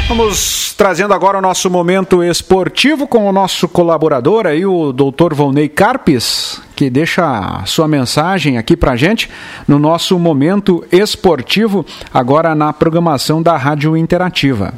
Vamos 0.09 0.60
trazendo 0.81 1.13
agora 1.13 1.37
o 1.37 1.43
nosso 1.43 1.69
momento 1.69 2.25
esportivo 2.25 3.07
com 3.07 3.29
o 3.29 3.33
nosso 3.33 3.69
colaborador 3.69 4.47
aí, 4.47 4.65
o 4.65 4.95
doutor 4.95 5.35
Volney 5.35 5.69
Carpes, 5.69 6.59
que 6.75 6.89
deixa 6.89 7.63
sua 7.67 7.87
mensagem 7.87 8.57
aqui 8.57 8.75
pra 8.75 8.97
gente 8.97 9.29
no 9.69 9.79
nosso 9.79 10.19
momento 10.19 10.83
esportivo, 10.91 11.85
agora 12.15 12.55
na 12.55 12.73
programação 12.73 13.43
da 13.43 13.59
Rádio 13.59 13.95
Interativa. 13.95 14.73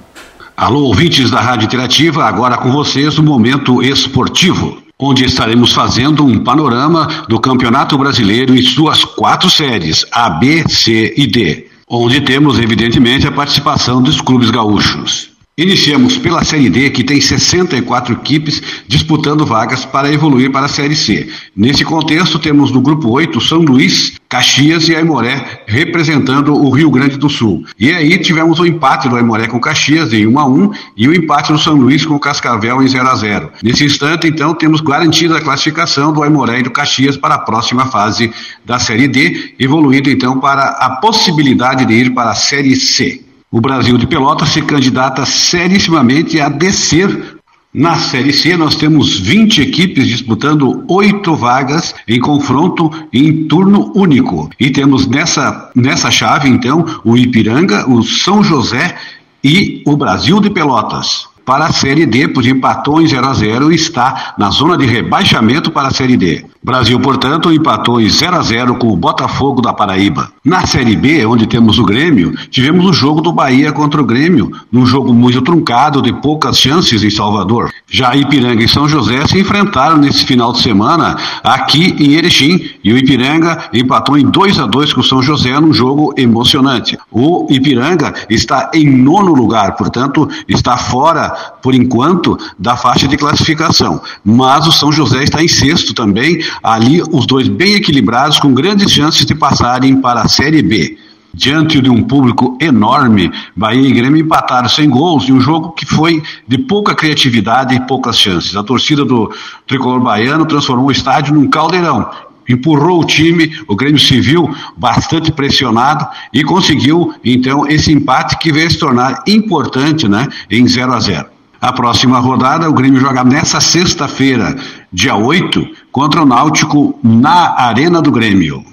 Alô, 0.56 0.86
ouvintes 0.86 1.30
da 1.30 1.40
Rádio 1.40 1.66
Interativa, 1.66 2.24
agora 2.24 2.56
com 2.56 2.72
vocês 2.72 3.16
o 3.16 3.22
Momento 3.22 3.80
Esportivo, 3.80 4.82
onde 4.98 5.24
estaremos 5.24 5.72
fazendo 5.72 6.26
um 6.26 6.42
panorama 6.42 7.06
do 7.28 7.38
Campeonato 7.38 7.96
Brasileiro 7.96 8.56
em 8.56 8.62
suas 8.62 9.04
quatro 9.04 9.48
séries, 9.48 10.04
A, 10.10 10.28
B, 10.30 10.64
C 10.68 11.14
e 11.16 11.28
D, 11.28 11.68
onde 11.88 12.20
temos, 12.22 12.58
evidentemente, 12.58 13.24
a 13.24 13.30
participação 13.30 14.02
dos 14.02 14.20
clubes 14.20 14.50
gaúchos. 14.50 15.31
Iniciamos 15.54 16.16
pela 16.16 16.42
Série 16.42 16.70
D, 16.70 16.88
que 16.88 17.04
tem 17.04 17.20
64 17.20 18.14
equipes 18.14 18.62
disputando 18.88 19.44
vagas 19.44 19.84
para 19.84 20.10
evoluir 20.10 20.50
para 20.50 20.64
a 20.64 20.68
Série 20.68 20.96
C. 20.96 21.28
Nesse 21.54 21.84
contexto, 21.84 22.38
temos 22.38 22.72
no 22.72 22.80
grupo 22.80 23.10
8 23.10 23.38
São 23.38 23.58
Luís, 23.58 24.14
Caxias 24.30 24.88
e 24.88 24.96
Aimoré 24.96 25.62
representando 25.66 26.54
o 26.54 26.70
Rio 26.70 26.90
Grande 26.90 27.18
do 27.18 27.28
Sul. 27.28 27.66
E 27.78 27.92
aí 27.92 28.16
tivemos 28.16 28.60
o 28.60 28.64
empate 28.64 29.10
do 29.10 29.16
Aimoré 29.16 29.46
com 29.46 29.60
Caxias 29.60 30.14
em 30.14 30.26
1 30.26 30.38
a 30.38 30.46
1 30.46 30.70
e 30.96 31.06
o 31.06 31.14
empate 31.14 31.52
do 31.52 31.58
São 31.58 31.74
Luís 31.74 32.06
com 32.06 32.18
Cascavel 32.18 32.82
em 32.82 32.88
0 32.88 33.06
a 33.06 33.14
0. 33.14 33.50
Nesse 33.62 33.84
instante, 33.84 34.26
então, 34.26 34.54
temos 34.54 34.80
garantida 34.80 35.36
a 35.36 35.40
classificação 35.42 36.14
do 36.14 36.22
Aimoré 36.22 36.60
e 36.60 36.62
do 36.62 36.70
Caxias 36.70 37.18
para 37.18 37.34
a 37.34 37.38
próxima 37.38 37.84
fase 37.84 38.32
da 38.64 38.78
Série 38.78 39.06
D, 39.06 39.52
evoluindo 39.58 40.08
então 40.08 40.40
para 40.40 40.62
a 40.62 40.96
possibilidade 40.96 41.84
de 41.84 41.92
ir 41.92 42.14
para 42.14 42.30
a 42.30 42.34
Série 42.34 42.74
C. 42.74 43.31
O 43.52 43.60
Brasil 43.60 43.98
de 43.98 44.06
Pelotas 44.06 44.48
se 44.48 44.62
candidata 44.62 45.26
serissimamente 45.26 46.40
a 46.40 46.48
descer 46.48 47.36
na 47.72 47.98
Série 47.98 48.32
C, 48.32 48.56
nós 48.56 48.76
temos 48.76 49.18
20 49.18 49.60
equipes 49.60 50.08
disputando 50.08 50.82
oito 50.88 51.36
vagas 51.36 51.94
em 52.08 52.18
confronto 52.18 52.90
em 53.12 53.44
turno 53.44 53.92
único. 53.94 54.48
E 54.58 54.70
temos 54.70 55.06
nessa, 55.06 55.70
nessa 55.74 56.10
chave, 56.10 56.48
então, 56.48 56.86
o 57.04 57.14
Ipiranga, 57.14 57.88
o 57.90 58.02
São 58.02 58.42
José 58.42 58.96
e 59.44 59.82
o 59.86 59.98
Brasil 59.98 60.40
de 60.40 60.48
Pelotas 60.48 61.31
para 61.44 61.66
a 61.66 61.72
Série 61.72 62.06
D, 62.06 62.28
pois 62.28 62.46
empatou 62.46 63.00
em 63.00 63.06
0 63.06 63.26
a 63.26 63.34
0 63.34 63.72
e 63.72 63.74
está 63.74 64.34
na 64.38 64.50
zona 64.50 64.76
de 64.76 64.86
rebaixamento 64.86 65.70
para 65.70 65.88
a 65.88 65.90
Série 65.90 66.16
D. 66.16 66.44
Brasil, 66.62 67.00
portanto, 67.00 67.52
empatou 67.52 68.00
em 68.00 68.08
0 68.08 68.36
a 68.36 68.42
0 68.42 68.76
com 68.76 68.88
o 68.88 68.96
Botafogo 68.96 69.60
da 69.60 69.72
Paraíba. 69.72 70.30
Na 70.44 70.64
Série 70.64 70.94
B, 70.94 71.26
onde 71.26 71.46
temos 71.46 71.78
o 71.78 71.84
Grêmio, 71.84 72.34
tivemos 72.50 72.86
o 72.86 72.92
jogo 72.92 73.20
do 73.20 73.32
Bahia 73.32 73.72
contra 73.72 74.00
o 74.00 74.04
Grêmio, 74.04 74.52
num 74.70 74.86
jogo 74.86 75.12
muito 75.12 75.42
truncado, 75.42 76.00
de 76.00 76.12
poucas 76.12 76.58
chances 76.58 77.02
em 77.02 77.10
Salvador. 77.10 77.72
Já 77.90 78.14
Ipiranga 78.14 78.62
e 78.62 78.68
São 78.68 78.88
José 78.88 79.26
se 79.26 79.40
enfrentaram 79.40 79.96
nesse 79.96 80.24
final 80.24 80.52
de 80.52 80.60
semana 80.60 81.16
aqui 81.42 81.96
em 81.98 82.12
Erechim, 82.12 82.70
e 82.84 82.92
o 82.92 82.98
Ipiranga 82.98 83.68
empatou 83.72 84.16
em 84.16 84.24
2 84.24 84.60
a 84.60 84.66
2 84.66 84.92
com 84.92 85.00
o 85.00 85.04
São 85.04 85.20
José 85.20 85.58
num 85.58 85.72
jogo 85.72 86.14
emocionante. 86.16 86.96
O 87.10 87.46
Ipiranga 87.50 88.14
está 88.30 88.70
em 88.72 88.88
nono 88.88 89.34
lugar, 89.34 89.74
portanto, 89.74 90.28
está 90.48 90.76
fora 90.76 91.34
por 91.62 91.74
enquanto, 91.74 92.38
da 92.58 92.76
faixa 92.76 93.06
de 93.08 93.16
classificação. 93.16 94.00
Mas 94.24 94.66
o 94.66 94.72
São 94.72 94.92
José 94.92 95.22
está 95.22 95.42
em 95.42 95.48
sexto 95.48 95.94
também, 95.94 96.42
ali 96.62 97.02
os 97.10 97.26
dois 97.26 97.48
bem 97.48 97.74
equilibrados, 97.74 98.38
com 98.38 98.54
grandes 98.54 98.90
chances 98.90 99.24
de 99.26 99.34
passarem 99.34 100.00
para 100.00 100.22
a 100.22 100.28
Série 100.28 100.62
B. 100.62 100.98
Diante 101.34 101.80
de 101.80 101.88
um 101.88 102.02
público 102.02 102.58
enorme, 102.60 103.32
Bahia 103.56 103.88
e 103.88 103.92
Grêmio 103.92 104.20
empataram 104.20 104.68
sem 104.68 104.90
gols 104.90 105.26
em 105.26 105.32
um 105.32 105.40
jogo 105.40 105.72
que 105.72 105.86
foi 105.86 106.22
de 106.46 106.58
pouca 106.58 106.94
criatividade 106.94 107.74
e 107.74 107.80
poucas 107.80 108.18
chances. 108.18 108.54
A 108.54 108.62
torcida 108.62 109.02
do 109.02 109.32
tricolor 109.66 110.00
baiano 110.00 110.44
transformou 110.44 110.88
o 110.88 110.92
estádio 110.92 111.34
num 111.34 111.48
caldeirão 111.48 112.10
empurrou 112.48 113.00
o 113.00 113.04
time, 113.04 113.52
o 113.68 113.76
Grêmio 113.76 114.00
se 114.00 114.20
viu 114.20 114.48
bastante 114.76 115.32
pressionado 115.32 116.06
e 116.32 116.42
conseguiu 116.44 117.14
então 117.24 117.66
esse 117.68 117.92
empate 117.92 118.38
que 118.38 118.52
veio 118.52 118.70
se 118.70 118.78
tornar 118.78 119.22
importante, 119.26 120.08
né, 120.08 120.28
em 120.50 120.66
0 120.66 120.92
a 120.92 121.00
0. 121.00 121.26
A 121.60 121.72
próxima 121.72 122.18
rodada 122.18 122.68
o 122.68 122.72
Grêmio 122.72 123.00
joga 123.00 123.22
nessa 123.22 123.60
sexta-feira, 123.60 124.56
dia 124.92 125.14
8, 125.14 125.64
contra 125.92 126.22
o 126.22 126.26
Náutico 126.26 126.98
na 127.02 127.54
Arena 127.56 128.02
do 128.02 128.10
Grêmio. 128.10 128.64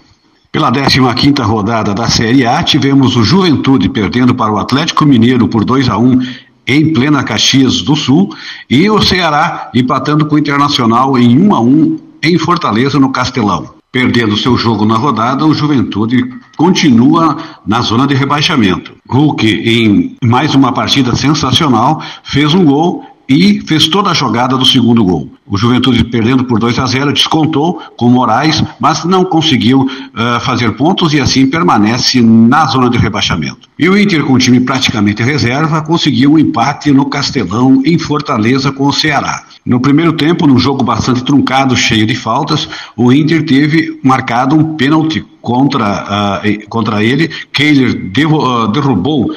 Pela 0.51 0.71
15ª 0.71 1.43
rodada 1.43 1.93
da 1.93 2.09
Série 2.09 2.47
A, 2.47 2.63
tivemos 2.63 3.15
o 3.15 3.23
Juventude 3.23 3.87
perdendo 3.89 4.33
para 4.33 4.51
o 4.51 4.57
Atlético 4.57 5.05
Mineiro 5.05 5.47
por 5.47 5.63
2 5.63 5.87
a 5.87 5.99
1 5.99 6.19
em 6.65 6.91
plena 6.91 7.23
Caxias 7.23 7.83
do 7.83 7.95
Sul 7.95 8.35
e 8.67 8.89
o 8.89 8.99
Ceará 9.01 9.69
empatando 9.75 10.25
com 10.25 10.35
o 10.35 10.39
Internacional 10.39 11.15
em 11.17 11.37
1 11.37 11.53
a 11.53 11.59
1 11.61 11.97
em 12.21 12.37
Fortaleza, 12.37 12.99
no 12.99 13.11
Castelão. 13.11 13.79
Perdendo 13.91 14.37
seu 14.37 14.55
jogo 14.55 14.85
na 14.85 14.95
rodada, 14.95 15.45
o 15.45 15.53
Juventude 15.53 16.23
continua 16.55 17.37
na 17.65 17.81
zona 17.81 18.05
de 18.05 18.13
rebaixamento. 18.13 18.93
Hulk, 19.09 19.47
em 19.47 20.15
mais 20.23 20.53
uma 20.53 20.71
partida 20.71 21.15
sensacional, 21.15 21.99
fez 22.23 22.53
um 22.53 22.63
gol 22.65 23.03
e 23.29 23.61
fez 23.61 23.87
toda 23.87 24.09
a 24.09 24.13
jogada 24.13 24.57
do 24.57 24.65
segundo 24.65 25.03
gol. 25.03 25.31
O 25.45 25.55
Juventude 25.55 26.03
perdendo 26.03 26.43
por 26.45 26.59
2 26.59 26.79
a 26.79 26.85
0 26.87 27.13
descontou 27.13 27.79
com 27.95 28.09
Moraes, 28.09 28.63
mas 28.79 29.05
não 29.05 29.23
conseguiu 29.23 29.81
uh, 29.81 30.39
fazer 30.41 30.71
pontos 30.75 31.13
e 31.13 31.19
assim 31.19 31.45
permanece 31.45 32.21
na 32.21 32.65
zona 32.65 32.89
de 32.89 32.97
rebaixamento. 32.97 33.69
E 33.77 33.87
o 33.87 33.97
Inter, 33.97 34.23
com 34.23 34.33
o 34.33 34.39
time 34.39 34.59
praticamente 34.59 35.21
reserva, 35.21 35.81
conseguiu 35.83 36.33
um 36.33 36.39
empate 36.39 36.91
no 36.91 37.05
Castelão 37.05 37.83
em 37.85 37.99
Fortaleza 37.99 38.71
com 38.71 38.87
o 38.87 38.93
Ceará. 38.93 39.43
No 39.63 39.79
primeiro 39.79 40.13
tempo, 40.13 40.47
num 40.47 40.57
jogo 40.57 40.83
bastante 40.83 41.23
truncado, 41.23 41.75
cheio 41.75 42.07
de 42.07 42.15
faltas, 42.15 42.67
o 42.97 43.13
Inter 43.13 43.45
teve 43.45 43.99
marcado 44.03 44.55
um 44.55 44.75
pênalti 44.75 45.23
contra, 45.39 46.41
uh, 46.43 46.69
contra 46.69 47.03
ele. 47.03 47.29
Kehler 47.53 47.95
uh, 47.95 48.67
derrubou 48.69 49.31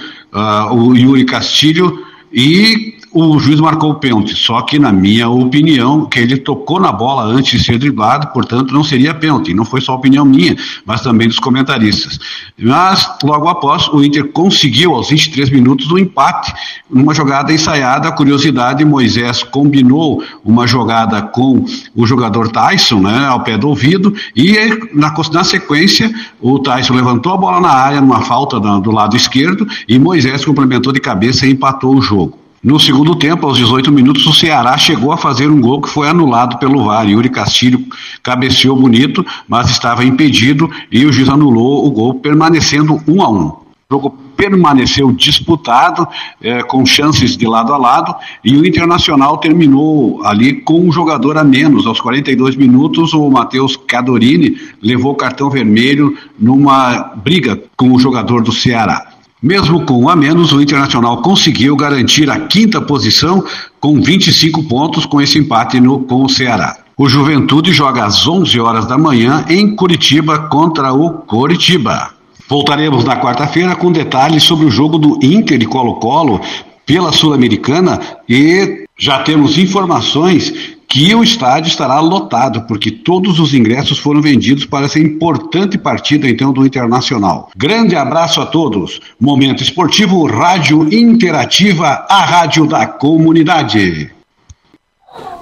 o 0.71 0.95
Yuri 0.95 1.27
Castilho 1.27 2.07
e 2.33 2.95
o 3.15 3.39
juiz 3.39 3.61
marcou 3.61 3.91
o 3.91 3.95
pênalti, 3.97 4.35
só 4.35 4.63
que 4.63 4.79
na 4.79 4.91
minha 4.91 5.29
opinião, 5.29 6.07
que 6.07 6.19
ele 6.19 6.37
tocou 6.39 6.81
na 6.81 6.91
bola 6.91 7.25
antes 7.25 7.61
de 7.61 7.67
ser 7.67 7.79
driblado, 7.79 8.29
portanto 8.29 8.73
não 8.73 8.83
seria 8.83 9.13
pênalti, 9.13 9.53
não 9.53 9.65
foi 9.65 9.81
só 9.81 9.95
opinião 9.95 10.25
minha, 10.25 10.57
mas 10.87 11.03
também 11.03 11.29
dos 11.29 11.39
comentaristas. 11.39 12.19
Mas 12.59 13.09
logo 13.23 13.49
após, 13.49 13.89
o 13.89 14.03
Inter 14.03 14.29
conseguiu 14.29 14.95
aos 14.95 15.11
23 15.11 15.51
minutos 15.51 15.91
o 15.91 15.95
um 15.95 15.99
empate 15.99 16.55
numa 16.91 17.13
jogada 17.13 17.53
ensaiada, 17.53 18.09
a 18.09 18.13
curiosidade, 18.13 18.85
Moisés 18.85 19.43
combinou 19.43 20.23
uma 20.45 20.67
jogada 20.67 21.21
com 21.21 21.65
o 21.95 22.07
jogador 22.07 22.49
Tyson, 22.49 23.01
né, 23.01 23.27
ao 23.27 23.41
pé 23.41 23.59
do 23.59 23.69
ouvido, 23.69 24.15
e 24.35 24.55
na, 24.95 25.13
na 25.33 25.45
sequência 25.45 26.11
o 26.41 26.59
Tyson 26.59 26.95
levantou 26.95 27.33
a 27.33 27.37
bola 27.37 27.61
na 27.61 27.71
área 27.71 28.01
numa 28.01 28.23
falta 28.23 28.59
do 28.59 28.91
lado 28.91 29.17
esquerdo 29.17 29.67
e 29.87 29.99
Moisés 29.99 30.45
complementou 30.45 30.93
de 30.93 31.01
cabeça 31.01 31.47
e 31.47 31.51
empatou 31.51 31.95
o 31.95 32.01
jogo. 32.01 32.42
No 32.63 32.79
segundo 32.79 33.17
tempo, 33.17 33.45
aos 33.45 33.59
18 33.59 33.91
minutos, 33.91 34.25
o 34.25 34.33
Ceará 34.33 34.79
chegou 34.79 35.11
a 35.11 35.17
fazer 35.17 35.49
um 35.49 35.61
gol 35.61 35.83
que 35.83 35.89
foi 35.89 36.09
anulado 36.09 36.59
pelo 36.59 36.85
VAR. 36.85 37.09
Yuri 37.09 37.29
Castilho 37.29 37.85
cabeceou 38.23 38.77
bonito, 38.77 39.27
mas 39.49 39.69
estava 39.69 40.05
impedido 40.05 40.71
e 40.89 41.05
o 41.05 41.13
juiz 41.13 41.29
anulou 41.29 41.85
o 41.85 41.91
gol, 41.91 42.15
permanecendo 42.15 43.03
um 43.09 43.21
a 43.21 43.29
um. 43.29 43.47
O 43.49 43.65
jogo 43.91 44.11
permaneceu 44.37 45.11
disputado, 45.11 46.07
eh, 46.41 46.63
com 46.63 46.87
chances 46.87 47.37
de 47.37 47.49
lado 47.49 47.75
a 47.75 47.77
lado, 47.77 48.15
e 48.45 48.57
o 48.57 48.65
Internacional 48.65 49.39
terminou 49.39 50.25
ali 50.25 50.53
com 50.53 50.87
um 50.87 50.93
jogador 50.93 51.37
a 51.39 51.43
menos. 51.43 51.85
Aos 51.85 52.01
42 52.01 52.55
minutos, 52.55 53.13
o 53.13 53.29
Matheus 53.29 53.77
Cadorini 53.77 54.57
levou 54.81 55.17
cartão 55.17 55.51
vermelho 55.51 56.17
numa 56.39 57.13
briga 57.17 57.61
com 57.77 57.93
o 57.93 57.99
jogador 57.99 58.41
do 58.41 58.53
Ceará. 58.53 59.12
Mesmo 59.43 59.85
com 59.85 60.05
um 60.05 60.09
a 60.09 60.15
menos, 60.15 60.53
o 60.53 60.61
Internacional 60.61 61.21
conseguiu 61.21 61.75
garantir 61.75 62.31
a 62.31 62.39
quinta 62.39 62.81
posição 62.81 63.45
com 63.81 64.01
25 64.01 64.63
pontos 64.65 65.05
com 65.05 65.21
esse 65.21 65.37
empate 65.39 65.81
no, 65.81 66.01
com 66.01 66.23
o 66.23 66.29
Ceará. 66.29 66.77
O 66.97 67.09
Juventude 67.09 67.73
joga 67.73 68.05
às 68.05 68.25
11 68.25 68.61
horas 68.61 68.87
da 68.87 68.97
manhã 68.97 69.45
em 69.49 69.75
Curitiba 69.75 70.49
contra 70.49 70.93
o 70.93 71.11
Coritiba. 71.11 72.11
Voltaremos 72.49 73.03
na 73.03 73.17
quarta-feira 73.17 73.75
com 73.75 73.91
detalhes 73.91 74.45
sobre 74.45 74.67
o 74.67 74.71
jogo 74.71 74.99
do 74.99 75.19
Inter 75.21 75.61
e 75.61 75.67
Colo-Colo 75.67 76.41
pela 76.87 77.11
Sul-Americana 77.11 77.99
e 78.29 78.85
já 78.97 79.21
temos 79.21 79.59
informações 79.59 80.77
que 80.93 81.15
o 81.15 81.23
estádio 81.23 81.69
estará 81.69 81.99
lotado, 82.01 82.67
porque 82.67 82.91
todos 82.91 83.41
os 83.41 83.55
ingressos 83.55 83.99
foram 83.99 84.21
vendidos 84.21 84.67
para 84.67 84.85
essa 84.85 84.99
importante 84.99 85.79
partida, 85.79 86.29
então, 86.29 86.53
do 86.53 86.67
Internacional. 86.67 87.51
Grande 87.57 87.97
abraço 87.97 88.43
a 88.43 88.47
todos. 88.47 89.01
Momento 89.19 89.63
Esportivo, 89.63 90.27
Rádio 90.27 90.93
Interativa, 90.93 92.05
a 92.11 92.27
rádio 92.27 92.67
da 92.67 92.87
comunidade. 92.87 94.11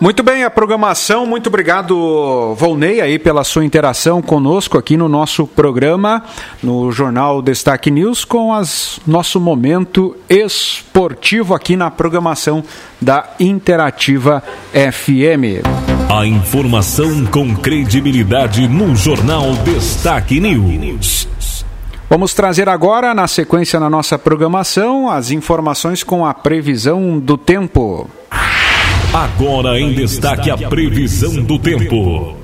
Muito 0.00 0.22
bem, 0.22 0.44
a 0.44 0.50
programação, 0.50 1.26
muito 1.26 1.48
obrigado, 1.48 2.54
Volney, 2.54 3.02
aí 3.02 3.18
pela 3.18 3.44
sua 3.44 3.66
interação 3.66 4.22
conosco 4.22 4.78
aqui 4.78 4.96
no 4.96 5.10
nosso 5.10 5.46
programa, 5.46 6.24
no 6.62 6.90
Jornal 6.90 7.42
Destaque 7.42 7.90
News, 7.90 8.24
com 8.24 8.54
as 8.54 8.98
nosso 9.06 9.38
momento 9.38 10.16
esportivo 10.26 11.54
aqui 11.54 11.76
na 11.76 11.90
programação 11.90 12.64
da 12.98 13.28
Interativa 13.38 14.42
FM. 14.72 15.62
A 16.08 16.24
informação 16.24 17.26
com 17.26 17.54
credibilidade 17.54 18.66
no 18.66 18.96
Jornal 18.96 19.52
Destaque 19.64 20.40
News. 20.40 21.28
Vamos 22.08 22.32
trazer 22.32 22.70
agora, 22.70 23.12
na 23.12 23.28
sequência 23.28 23.78
na 23.78 23.90
nossa 23.90 24.18
programação, 24.18 25.10
as 25.10 25.30
informações 25.30 26.02
com 26.02 26.24
a 26.24 26.32
previsão 26.32 27.18
do 27.18 27.36
tempo. 27.36 28.08
Agora 29.12 29.76
em 29.76 29.92
destaque 29.92 30.52
a 30.52 30.56
previsão 30.56 31.42
do 31.42 31.58
tempo. 31.58 32.36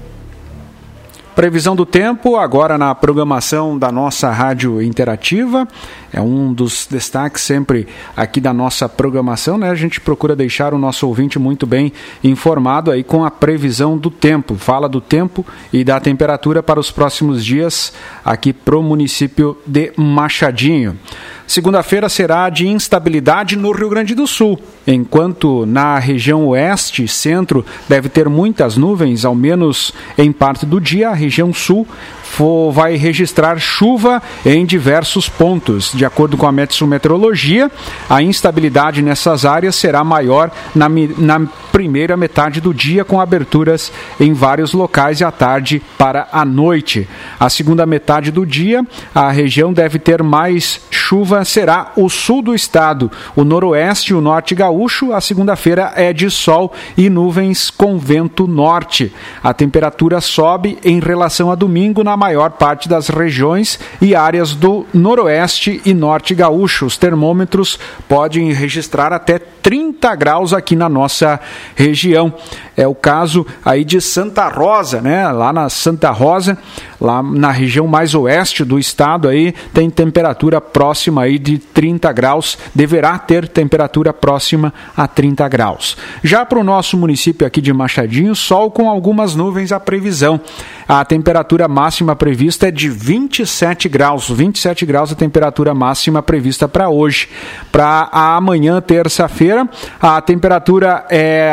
Previsão 1.33 1.77
do 1.77 1.87
tempo, 1.87 2.37
agora 2.37 2.77
na 2.77 2.93
programação 2.93 3.79
da 3.79 3.93
nossa 3.93 4.33
rádio 4.33 4.83
interativa. 4.83 5.69
É 6.13 6.21
um 6.21 6.53
dos 6.53 6.89
destaques 6.91 7.43
sempre 7.43 7.87
aqui 8.17 8.41
da 8.41 8.53
nossa 8.53 8.89
programação, 8.89 9.57
né? 9.57 9.71
A 9.71 9.77
gente 9.77 10.01
procura 10.01 10.35
deixar 10.35 10.75
o 10.75 10.79
nosso 10.79 11.07
ouvinte 11.07 11.39
muito 11.39 11.69
bem 11.69 11.93
informado 12.25 12.91
aí 12.91 13.05
com 13.05 13.25
a 13.25 13.31
previsão 13.31 13.97
do 13.97 14.11
tempo. 14.11 14.57
Fala 14.57 14.89
do 14.89 15.01
tempo 15.01 15.47
e 15.73 15.85
da 15.85 16.01
temperatura 16.01 16.65
para 16.65 16.81
os 16.81 16.91
próximos 16.91 17.45
dias 17.45 17.93
aqui 18.25 18.53
pro 18.53 18.83
município 18.83 19.57
de 19.65 19.93
Machadinho. 19.97 20.99
Segunda-feira 21.47 22.09
será 22.09 22.51
de 22.51 22.67
instabilidade 22.67 23.57
no 23.57 23.71
Rio 23.71 23.89
Grande 23.89 24.17
do 24.17 24.27
Sul, 24.27 24.59
enquanto 24.85 25.65
na 25.65 25.97
região 25.97 26.45
oeste 26.49 27.05
e 27.05 27.09
centro 27.09 27.65
deve 27.89 28.09
ter 28.09 28.29
muitas 28.29 28.77
nuvens, 28.77 29.25
ao 29.25 29.35
menos 29.35 29.93
em 30.19 30.33
parte 30.33 30.67
do 30.67 30.81
dia, 30.81 31.11
a 31.11 31.15
região 31.15 31.55
sul 31.55 31.87
for, 32.37 32.71
vai 32.71 32.97
registrar 32.97 33.59
chuva 33.59 34.23
em 34.45 34.67
diversos 34.67 35.27
pontos. 35.27 35.93
De 35.95 36.05
acordo 36.05 36.37
com 36.37 36.47
a 36.47 36.53
Meteorologia, 36.53 37.71
a 38.11 38.23
instabilidade 38.23 39.01
nessas 39.01 39.47
áreas 39.47 39.75
será 39.75 40.05
maior 40.05 40.51
na, 40.75 40.87
na 41.17 41.41
primeira 41.73 42.17
metade 42.17 42.61
do 42.61 42.75
dia, 42.75 43.05
com 43.05 43.21
aberturas 43.21 43.91
em 44.21 44.35
vários 44.35 44.73
locais 44.73 45.21
e 45.21 45.25
à 45.25 45.31
tarde 45.31 45.83
para 45.97 46.29
a 46.31 46.45
noite. 46.45 47.09
A 47.41 47.49
segunda 47.49 47.87
metade 47.87 48.31
do 48.31 48.45
dia, 48.45 48.87
a 49.15 49.31
região 49.31 49.73
deve 49.73 49.99
ter 49.99 50.23
mais 50.23 50.81
chuva, 50.91 51.45
será 51.45 51.93
o 51.97 52.09
sul 52.09 52.43
do 52.43 52.55
estado, 52.55 53.11
o 53.35 53.45
noroeste 53.45 54.13
e 54.13 54.15
o 54.15 54.21
norte 54.21 54.55
gaúcho. 54.55 55.13
A 55.13 55.21
segunda-feira 55.21 55.93
é 55.97 56.13
de 56.13 56.31
sol 56.31 56.73
e 56.97 57.09
nuvens 57.09 57.71
com 57.71 57.99
vento 57.99 58.47
norte. 58.47 59.13
A 59.43 59.55
temperatura 59.55 60.21
sobe 60.21 60.79
em 60.85 61.01
relação 61.01 61.51
a 61.51 61.55
domingo 61.55 62.05
na 62.05 62.17
maior 62.27 62.51
parte 62.51 62.89
das 62.89 63.09
regiões 63.09 63.79
e 64.03 64.13
áreas 64.13 64.53
do 64.53 64.85
noroeste 64.93 65.81
e 65.85 65.95
norte 65.95 66.35
gaúcho. 66.35 66.85
Os 66.85 66.97
termômetros 66.97 67.79
podem 68.09 68.53
registrar 68.53 69.13
até 69.13 69.39
30 69.39 70.13
graus 70.17 70.53
aqui 70.53 70.75
na 70.75 70.89
nossa 70.89 71.39
região. 71.77 72.35
É 72.77 72.87
o 72.87 72.95
caso 72.95 73.47
aí 73.65 73.85
de 73.85 74.01
Santa 74.01 74.49
Rosa, 74.49 75.01
né? 75.01 75.31
Lá 75.31 75.53
na 75.53 75.69
Santa 75.69 76.11
Rosa, 76.11 76.59
lá 77.01 77.23
na 77.23 77.51
região 77.51 77.87
mais 77.87 78.15
oeste 78.15 78.65
do 78.65 78.79
estado 78.79 79.29
aí, 79.29 79.55
tem 79.73 79.89
temperatura 79.89 80.61
próxima 80.61 81.23
aí 81.23 81.39
de 81.39 81.59
30 81.59 82.13
graus, 82.13 82.59
deverá 82.75 83.19
ter 83.19 83.49
temperatura 83.49 84.13
próxima 84.13 84.75
a 84.97 85.07
30 85.07 85.49
graus. 85.49 85.97
Já 86.23 86.45
para 86.45 86.59
o 86.59 86.65
nosso 86.65 86.97
município 86.97 87.47
aqui 87.47 87.61
de 87.61 87.73
Machadinho, 87.73 88.35
sol 88.35 88.71
com 88.71 88.91
algumas 88.91 89.35
nuvens 89.37 89.71
a 89.71 89.79
previsão. 89.79 90.41
A 90.89 91.05
temperatura 91.05 91.67
máxima 91.67 92.15
prevista 92.15 92.69
é 92.69 92.71
de 92.71 92.89
27 92.89 93.89
graus, 93.89 94.31
27 94.31 94.87
graus 94.87 95.11
a 95.11 95.17
temperatura 95.17 95.75
máxima 95.75 96.23
prevista 96.23 96.69
para 96.69 96.89
hoje. 96.89 97.29
Para 97.73 98.09
amanhã, 98.13 98.81
terça-feira, 98.81 99.69
a 100.01 100.21
temperatura 100.21 101.05
é 101.11 101.53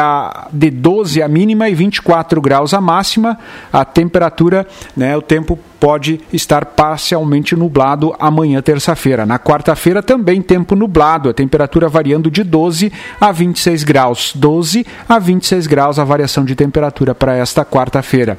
de 0.51 0.69
12 0.69 1.23
a 1.23 1.27
mínima 1.27 1.67
e 1.67 1.73
24 1.73 2.39
graus 2.39 2.75
a 2.75 2.81
máxima. 2.81 3.39
A 3.71 3.83
temperatura, 3.83 4.67
né, 4.95 5.17
o 5.17 5.21
tempo 5.21 5.57
pode 5.83 6.21
estar 6.31 6.63
parcialmente 6.63 7.57
nublado 7.57 8.15
amanhã, 8.17 8.61
terça-feira. 8.61 9.25
Na 9.25 9.37
quarta-feira, 9.37 10.01
também 10.01 10.41
tempo 10.41 10.77
nublado, 10.77 11.27
a 11.27 11.33
temperatura 11.33 11.89
variando 11.89 12.31
de 12.31 12.41
12 12.41 12.89
a 13.19 13.33
26 13.33 13.83
graus. 13.83 14.31
12 14.33 14.85
a 15.09 15.19
26 15.19 15.67
graus 15.67 15.99
a 15.99 16.05
variação 16.05 16.45
de 16.45 16.55
temperatura 16.55 17.13
para 17.13 17.35
esta 17.35 17.65
quarta-feira. 17.65 18.37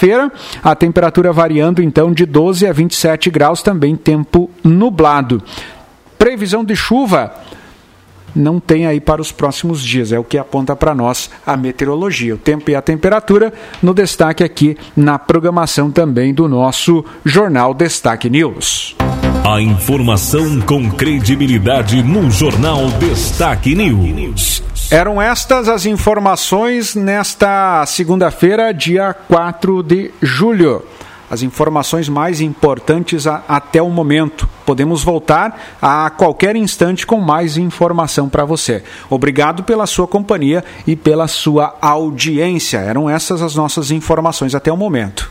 Quinta-feira, 0.00 0.32
a 0.62 0.74
temperatura 0.74 1.30
variando 1.30 1.82
então 1.82 2.10
de 2.10 2.24
12 2.24 2.66
a 2.66 2.72
27 2.72 3.28
graus, 3.28 3.62
também 3.62 3.94
tempo 3.94 4.50
nublado. 4.64 5.42
Previsão 6.18 6.64
de 6.64 6.74
chuva 6.74 7.34
não 8.34 8.58
tem 8.58 8.86
aí 8.86 8.98
para 8.98 9.20
os 9.20 9.30
próximos 9.30 9.82
dias. 9.82 10.10
É 10.10 10.18
o 10.18 10.24
que 10.24 10.38
aponta 10.38 10.74
para 10.74 10.94
nós 10.94 11.30
a 11.46 11.54
meteorologia. 11.54 12.34
O 12.34 12.38
tempo 12.38 12.70
e 12.70 12.74
a 12.74 12.80
temperatura 12.80 13.52
no 13.82 13.92
destaque 13.92 14.42
aqui 14.42 14.78
na 14.96 15.18
programação 15.18 15.90
também 15.90 16.32
do 16.32 16.48
nosso 16.48 17.04
Jornal 17.22 17.74
Destaque 17.74 18.30
News. 18.30 18.96
A 19.44 19.60
informação 19.60 20.60
com 20.60 20.90
credibilidade 20.90 22.02
no 22.02 22.30
Jornal 22.30 22.86
Destaque 22.98 23.74
News. 23.74 24.62
Eram 24.90 25.20
estas 25.20 25.66
as 25.66 25.86
informações 25.86 26.94
nesta 26.94 27.84
segunda-feira, 27.86 28.72
dia 28.72 29.14
4 29.14 29.82
de 29.82 30.10
julho 30.20 30.84
as 31.30 31.42
informações 31.42 32.08
mais 32.08 32.40
importantes 32.40 33.24
a, 33.28 33.44
até 33.46 33.80
o 33.80 33.88
momento. 33.88 34.48
Podemos 34.66 35.04
voltar 35.04 35.76
a 35.80 36.10
qualquer 36.10 36.56
instante 36.56 37.06
com 37.06 37.20
mais 37.20 37.56
informação 37.56 38.28
para 38.28 38.44
você. 38.44 38.82
Obrigado 39.08 39.62
pela 39.62 39.86
sua 39.86 40.08
companhia 40.08 40.64
e 40.84 40.96
pela 40.96 41.28
sua 41.28 41.76
audiência. 41.80 42.78
Eram 42.78 43.08
essas 43.08 43.40
as 43.42 43.54
nossas 43.54 43.92
informações 43.92 44.56
até 44.56 44.72
o 44.72 44.76
momento. 44.76 45.30